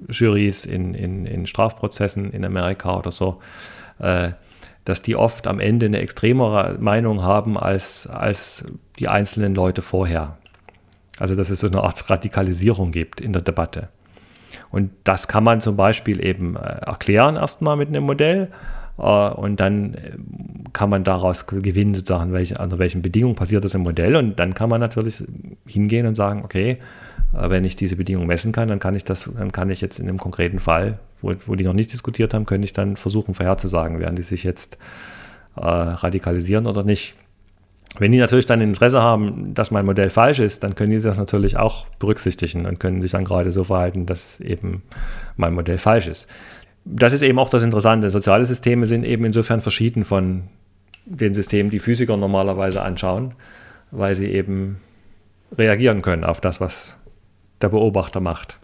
Jurys 0.08 0.64
in, 0.64 0.94
in, 0.94 1.26
in 1.26 1.46
Strafprozessen 1.46 2.30
in 2.32 2.44
Amerika 2.44 2.96
oder 2.96 3.11
so, 3.11 3.40
äh, 3.98 4.30
dass 4.84 5.02
die 5.02 5.16
oft 5.16 5.46
am 5.46 5.61
Ende 5.61 5.87
eine 5.87 5.98
extremere 5.98 6.76
Meinung 6.78 7.22
haben 7.22 7.58
als, 7.58 8.06
als 8.06 8.64
die 8.98 9.08
einzelnen 9.08 9.54
Leute 9.54 9.82
vorher. 9.82 10.38
Also 11.18 11.34
dass 11.34 11.50
es 11.50 11.61
so 11.61 11.66
eine 11.66 11.82
Art 11.82 12.08
Radikalisierung 12.08 12.92
gibt 12.92 13.20
in 13.20 13.32
der 13.32 13.42
Debatte. 13.42 13.88
Und 14.70 14.90
das 15.04 15.28
kann 15.28 15.44
man 15.44 15.61
zum 15.61 15.76
Beispiel 15.76 16.24
eben 16.24 16.56
äh, 16.56 16.61
erklären 16.61 17.37
erstmal 17.37 17.76
mit 17.76 17.88
einem 17.88 18.04
Modell 18.04 18.50
und 18.98 19.61
dann 19.61 19.94
äh, 19.94 20.12
kann 20.72 20.90
man 20.90 21.04
daraus 21.04 21.46
gewinnen, 21.46 21.94
sozusagen, 21.94 22.32
welche, 22.32 22.58
unter 22.58 22.78
welchen 22.78 23.00
Bedingungen 23.00 23.37
passiert 23.37 23.64
das 23.64 23.74
im 23.74 23.82
Modell. 23.82 24.16
Und 24.16 24.38
dann 24.38 24.54
kann 24.54 24.68
man 24.68 24.80
natürlich 24.80 25.22
hingehen 25.66 26.06
und 26.06 26.16
sagen, 26.16 26.42
okay, 26.44 26.78
wenn 27.32 27.64
ich 27.64 27.76
diese 27.76 27.96
Bedingungen 27.96 28.26
messen 28.26 28.52
kann, 28.52 28.68
dann 28.68 28.78
kann 28.78 28.96
ich 28.96 29.04
das, 29.04 29.30
dann 29.37 29.52
kann 29.52 29.70
ich 29.70 29.80
jetzt 29.80 30.00
in 30.00 30.08
einem 30.08 30.18
konkreten 30.18 30.58
Fall, 30.58 30.98
wo, 31.20 31.34
wo 31.46 31.54
die 31.54 31.64
noch 31.64 31.74
nicht 31.74 31.92
diskutiert 31.92 32.34
haben, 32.34 32.46
könnte 32.46 32.64
ich 32.64 32.72
dann 32.72 32.96
versuchen, 32.96 33.34
vorherzusagen, 33.34 34.00
werden 34.00 34.16
die 34.16 34.22
sich 34.22 34.44
jetzt 34.44 34.78
äh, 35.56 35.61
radikalisieren 35.61 36.66
oder 36.66 36.82
nicht. 36.82 37.14
Wenn 37.98 38.12
die 38.12 38.18
natürlich 38.18 38.46
dann 38.46 38.61
Interesse 38.61 39.00
haben, 39.00 39.54
dass 39.54 39.70
mein 39.70 39.87
Modell 39.87 40.11
falsch 40.11 40.40
ist, 40.40 40.62
dann 40.62 40.74
können 40.74 40.90
die 40.90 41.00
das 41.00 41.18
natürlich 41.18 41.56
auch 41.56 41.87
berücksichtigen 41.98 42.66
und 42.66 42.80
können 42.80 43.00
sich 43.00 43.12
dann 43.12 43.24
gerade 43.24 43.50
so 43.52 43.64
verhalten, 43.64 44.06
dass 44.06 44.40
eben 44.40 44.82
mein 45.37 45.54
Modell 45.54 45.78
falsch 45.78 46.08
ist. 46.08 46.28
Das 46.90 47.12
ist 47.12 47.22
eben 47.22 47.38
auch 47.38 47.51
das 47.51 47.62
Interessante. 47.62 48.09
Soziale 48.09 48.44
Systeme 48.46 48.87
sind 48.87 49.05
eben 49.05 49.24
insofern 49.24 49.61
verschieden 49.61 50.05
von 50.05 50.44
den 51.05 51.35
Systemen, 51.35 51.70
die 51.70 51.81
Physiker 51.81 52.16
normalerweise 52.16 52.83
anschauen, 52.83 53.35
weil 53.90 54.14
sie 54.14 54.33
eben 54.33 54.79
reagieren 55.57 56.03
können 56.03 56.24
auf 56.24 56.40
das, 56.40 56.61
was 56.61 56.96
der 57.61 57.68
Beobachter 57.68 58.20
macht 58.20 58.59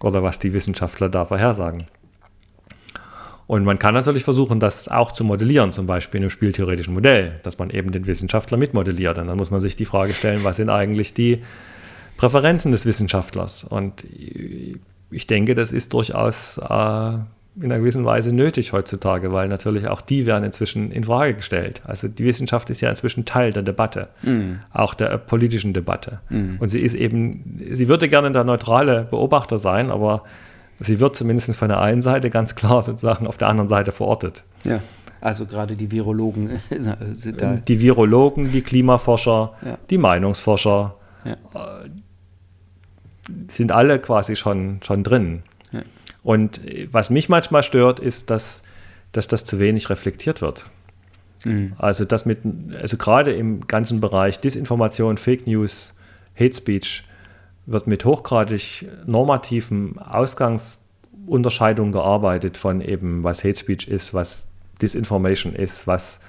oder 0.00 0.22
was 0.22 0.38
die 0.38 0.52
Wissenschaftler 0.52 1.08
da 1.08 1.24
vorhersagen. 1.24 1.84
Und 3.46 3.64
man 3.64 3.78
kann 3.78 3.94
natürlich 3.94 4.24
versuchen, 4.24 4.60
das 4.60 4.88
auch 4.88 5.12
zu 5.12 5.24
modellieren, 5.24 5.72
zum 5.72 5.86
Beispiel 5.86 6.18
in 6.18 6.24
einem 6.24 6.30
spieltheoretischen 6.30 6.92
Modell, 6.92 7.40
dass 7.44 7.56
man 7.56 7.70
eben 7.70 7.92
den 7.92 8.06
Wissenschaftler 8.06 8.58
mitmodelliert. 8.58 9.16
Und 9.16 9.26
dann 9.26 9.38
muss 9.38 9.50
man 9.50 9.62
sich 9.62 9.74
die 9.74 9.86
Frage 9.86 10.12
stellen, 10.12 10.44
was 10.44 10.56
sind 10.56 10.68
eigentlich 10.68 11.14
die 11.14 11.42
Präferenzen 12.18 12.72
des 12.72 12.84
Wissenschaftlers? 12.84 13.64
Und 13.64 14.04
ich 15.10 15.26
denke, 15.26 15.54
das 15.54 15.72
ist 15.72 15.94
durchaus 15.94 16.58
äh, 16.58 17.18
in 17.60 17.64
einer 17.72 17.80
gewissen 17.80 18.04
Weise 18.04 18.32
nötig 18.32 18.72
heutzutage, 18.72 19.32
weil 19.32 19.48
natürlich 19.48 19.88
auch 19.88 20.00
die 20.00 20.26
werden 20.26 20.44
inzwischen 20.44 20.90
in 20.90 21.04
Frage 21.04 21.34
gestellt. 21.34 21.82
Also 21.84 22.08
die 22.08 22.24
Wissenschaft 22.24 22.70
ist 22.70 22.80
ja 22.80 22.88
inzwischen 22.88 23.24
Teil 23.24 23.52
der 23.52 23.62
Debatte, 23.62 24.08
mm. 24.22 24.60
auch 24.72 24.94
der 24.94 25.18
politischen 25.18 25.72
Debatte. 25.72 26.20
Mm. 26.28 26.56
Und 26.58 26.68
sie 26.68 26.78
ist 26.78 26.94
eben, 26.94 27.58
sie 27.70 27.88
würde 27.88 28.08
gerne 28.08 28.30
der 28.32 28.44
neutrale 28.44 29.04
Beobachter 29.10 29.58
sein, 29.58 29.90
aber 29.90 30.22
sie 30.78 31.00
wird 31.00 31.16
zumindest 31.16 31.54
von 31.56 31.68
der 31.68 31.80
einen 31.80 32.02
Seite 32.02 32.30
ganz 32.30 32.54
klar 32.54 32.82
sozusagen 32.82 33.26
auf 33.26 33.38
der 33.38 33.48
anderen 33.48 33.68
Seite 33.68 33.92
verortet. 33.92 34.44
Ja. 34.64 34.80
Also 35.20 35.46
gerade 35.46 35.74
die 35.74 35.90
Virologen 35.90 36.60
sind 37.12 37.42
da. 37.42 37.56
Die 37.56 37.80
Virologen, 37.80 38.52
die 38.52 38.62
Klimaforscher, 38.62 39.54
ja. 39.64 39.78
die 39.90 39.98
Meinungsforscher 39.98 40.94
ja. 41.24 41.32
Äh, 41.32 41.88
sind 43.48 43.72
alle 43.72 43.98
quasi 43.98 44.36
schon, 44.36 44.80
schon 44.82 45.02
drin. 45.02 45.42
Und 46.28 46.60
was 46.92 47.08
mich 47.08 47.30
manchmal 47.30 47.62
stört, 47.62 48.00
ist, 48.00 48.28
dass, 48.28 48.62
dass 49.12 49.28
das 49.28 49.46
zu 49.46 49.58
wenig 49.60 49.88
reflektiert 49.88 50.42
wird. 50.42 50.66
Mhm. 51.46 51.72
Also 51.78 52.04
das 52.04 52.26
mit, 52.26 52.40
also 52.78 52.98
gerade 52.98 53.32
im 53.32 53.66
ganzen 53.66 54.02
Bereich 54.02 54.38
Disinformation, 54.38 55.16
Fake 55.16 55.46
News, 55.46 55.94
Hate 56.38 56.52
Speech 56.52 57.02
wird 57.64 57.86
mit 57.86 58.04
hochgradig 58.04 58.86
normativen 59.06 59.98
Ausgangsunterscheidungen 59.98 61.92
gearbeitet 61.92 62.58
von 62.58 62.82
eben, 62.82 63.24
was 63.24 63.42
Hate 63.42 63.58
Speech 63.58 63.88
ist, 63.88 64.12
was 64.12 64.48
Disinformation 64.82 65.54
ist, 65.54 65.86
was 65.86 66.20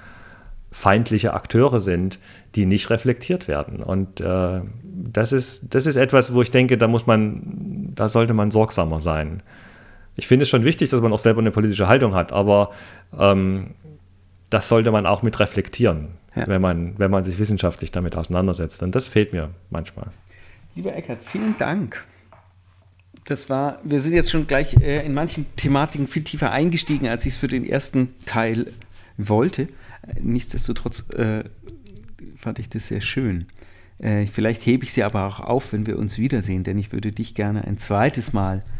feindliche 0.70 1.34
Akteure 1.34 1.78
sind, 1.78 2.18
die 2.54 2.64
nicht 2.64 2.88
reflektiert 2.88 3.48
werden. 3.48 3.82
Und 3.82 4.22
äh, 4.22 4.62
das, 4.82 5.32
ist, 5.32 5.74
das 5.74 5.84
ist 5.84 5.96
etwas, 5.96 6.32
wo 6.32 6.40
ich 6.40 6.50
denke, 6.50 6.78
da 6.78 6.88
muss 6.88 7.06
man, 7.06 7.92
da 7.94 8.08
sollte 8.08 8.32
man 8.32 8.50
sorgsamer 8.50 9.00
sein 9.00 9.42
ich 10.16 10.26
finde 10.26 10.42
es 10.44 10.48
schon 10.48 10.64
wichtig, 10.64 10.90
dass 10.90 11.00
man 11.00 11.12
auch 11.12 11.18
selber 11.18 11.40
eine 11.40 11.50
politische 11.50 11.88
Haltung 11.88 12.14
hat, 12.14 12.32
aber 12.32 12.72
ähm, 13.18 13.74
das 14.50 14.68
sollte 14.68 14.90
man 14.90 15.06
auch 15.06 15.22
mit 15.22 15.38
reflektieren, 15.38 16.08
ja. 16.34 16.46
wenn, 16.46 16.60
man, 16.60 16.98
wenn 16.98 17.10
man 17.10 17.24
sich 17.24 17.38
wissenschaftlich 17.38 17.90
damit 17.90 18.16
auseinandersetzt. 18.16 18.82
Und 18.82 18.94
das 18.94 19.06
fehlt 19.06 19.32
mir 19.32 19.50
manchmal. 19.70 20.08
Lieber 20.74 20.94
Eckert, 20.94 21.18
vielen 21.24 21.56
Dank. 21.58 22.04
Das 23.24 23.48
war, 23.48 23.78
wir 23.84 24.00
sind 24.00 24.14
jetzt 24.14 24.30
schon 24.30 24.46
gleich 24.46 24.76
äh, 24.80 25.04
in 25.04 25.14
manchen 25.14 25.46
Thematiken 25.56 26.08
viel 26.08 26.24
tiefer 26.24 26.50
eingestiegen, 26.50 27.06
als 27.08 27.26
ich 27.26 27.34
es 27.34 27.38
für 27.38 27.48
den 27.48 27.64
ersten 27.64 28.14
Teil 28.26 28.72
wollte. 29.16 29.68
Nichtsdestotrotz 30.20 31.08
äh, 31.10 31.44
fand 32.36 32.58
ich 32.58 32.68
das 32.68 32.88
sehr 32.88 33.00
schön. 33.00 33.46
Äh, 33.98 34.26
vielleicht 34.26 34.66
hebe 34.66 34.84
ich 34.84 34.92
sie 34.92 35.04
aber 35.04 35.26
auch 35.26 35.40
auf, 35.40 35.72
wenn 35.72 35.86
wir 35.86 35.98
uns 35.98 36.18
wiedersehen, 36.18 36.64
denn 36.64 36.78
ich 36.78 36.92
würde 36.92 37.12
dich 37.12 37.34
gerne 37.34 37.64
ein 37.64 37.78
zweites 37.78 38.32
Mal 38.32 38.58
äh, 38.58 38.79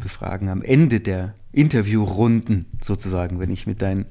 befragen 0.00 0.48
am 0.48 0.62
Ende 0.62 1.00
der 1.00 1.34
Interviewrunden 1.52 2.66
sozusagen, 2.80 3.38
wenn 3.38 3.50
ich 3.50 3.66
mit 3.66 3.82
deinen 3.82 4.06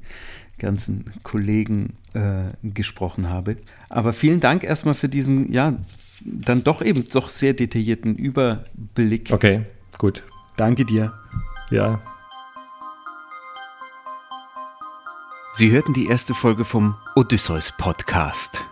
ganzen 0.61 1.11
Kollegen 1.23 1.97
äh, 2.13 2.51
gesprochen 2.63 3.29
habe. 3.29 3.57
Aber 3.89 4.13
vielen 4.13 4.39
Dank 4.39 4.63
erstmal 4.63 4.93
für 4.93 5.09
diesen, 5.09 5.51
ja, 5.51 5.75
dann 6.23 6.63
doch 6.63 6.83
eben 6.83 7.03
doch 7.11 7.29
sehr 7.29 7.53
detaillierten 7.53 8.15
Überblick. 8.15 9.31
Okay, 9.31 9.63
gut. 9.97 10.23
Danke 10.57 10.85
dir. 10.85 11.13
Ja. 11.71 11.99
Sie 15.55 15.71
hörten 15.71 15.93
die 15.93 16.05
erste 16.05 16.33
Folge 16.33 16.63
vom 16.63 16.95
Odysseus 17.15 17.73
Podcast. 17.77 18.63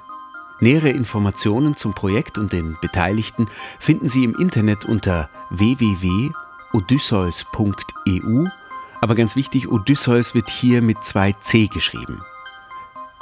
Nähere 0.62 0.89
Informationen 0.89 1.76
zum 1.76 1.95
Projekt 1.95 2.38
und 2.38 2.54
den 2.54 2.76
Beteiligten 2.82 3.48
finden 3.80 4.10
Sie 4.10 4.24
im 4.24 4.36
Internet 4.36 4.86
unter 4.86 5.30
www 5.50 6.30
odysseus.eu, 6.73 8.45
aber 9.01 9.15
ganz 9.15 9.36
wichtig, 9.36 9.69
Odysseus 9.69 10.36
wird 10.36 10.49
hier 10.49 10.82
mit 10.82 11.03
zwei 11.03 11.34
C 11.41 11.67
geschrieben. 11.67 12.19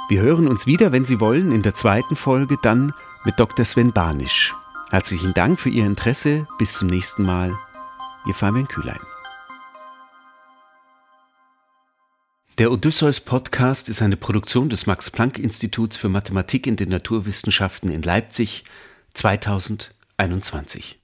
Wir 0.08 0.22
hören 0.22 0.48
uns 0.48 0.66
wieder, 0.66 0.90
wenn 0.90 1.04
Sie 1.04 1.20
wollen, 1.20 1.52
in 1.52 1.62
der 1.62 1.74
zweiten 1.74 2.16
Folge 2.16 2.56
dann 2.62 2.94
mit 3.24 3.38
Dr. 3.38 3.64
Sven 3.64 3.92
Banisch. 3.92 4.54
Herzlichen 4.90 5.34
Dank 5.34 5.60
für 5.60 5.68
Ihr 5.68 5.84
Interesse. 5.84 6.46
Bis 6.58 6.72
zum 6.72 6.88
nächsten 6.88 7.24
Mal. 7.24 7.56
Ihr 8.26 8.34
Fabian 8.34 8.66
Kühlein. 8.66 9.00
Der 12.56 12.72
Odysseus 12.72 13.20
Podcast 13.20 13.88
ist 13.88 14.00
eine 14.02 14.16
Produktion 14.16 14.70
des 14.70 14.86
Max 14.86 15.10
Planck 15.10 15.38
Instituts 15.38 15.96
für 15.96 16.08
Mathematik 16.08 16.66
in 16.66 16.76
den 16.76 16.88
Naturwissenschaften 16.88 17.90
in 17.90 18.02
Leipzig 18.02 18.64
2021. 19.14 20.98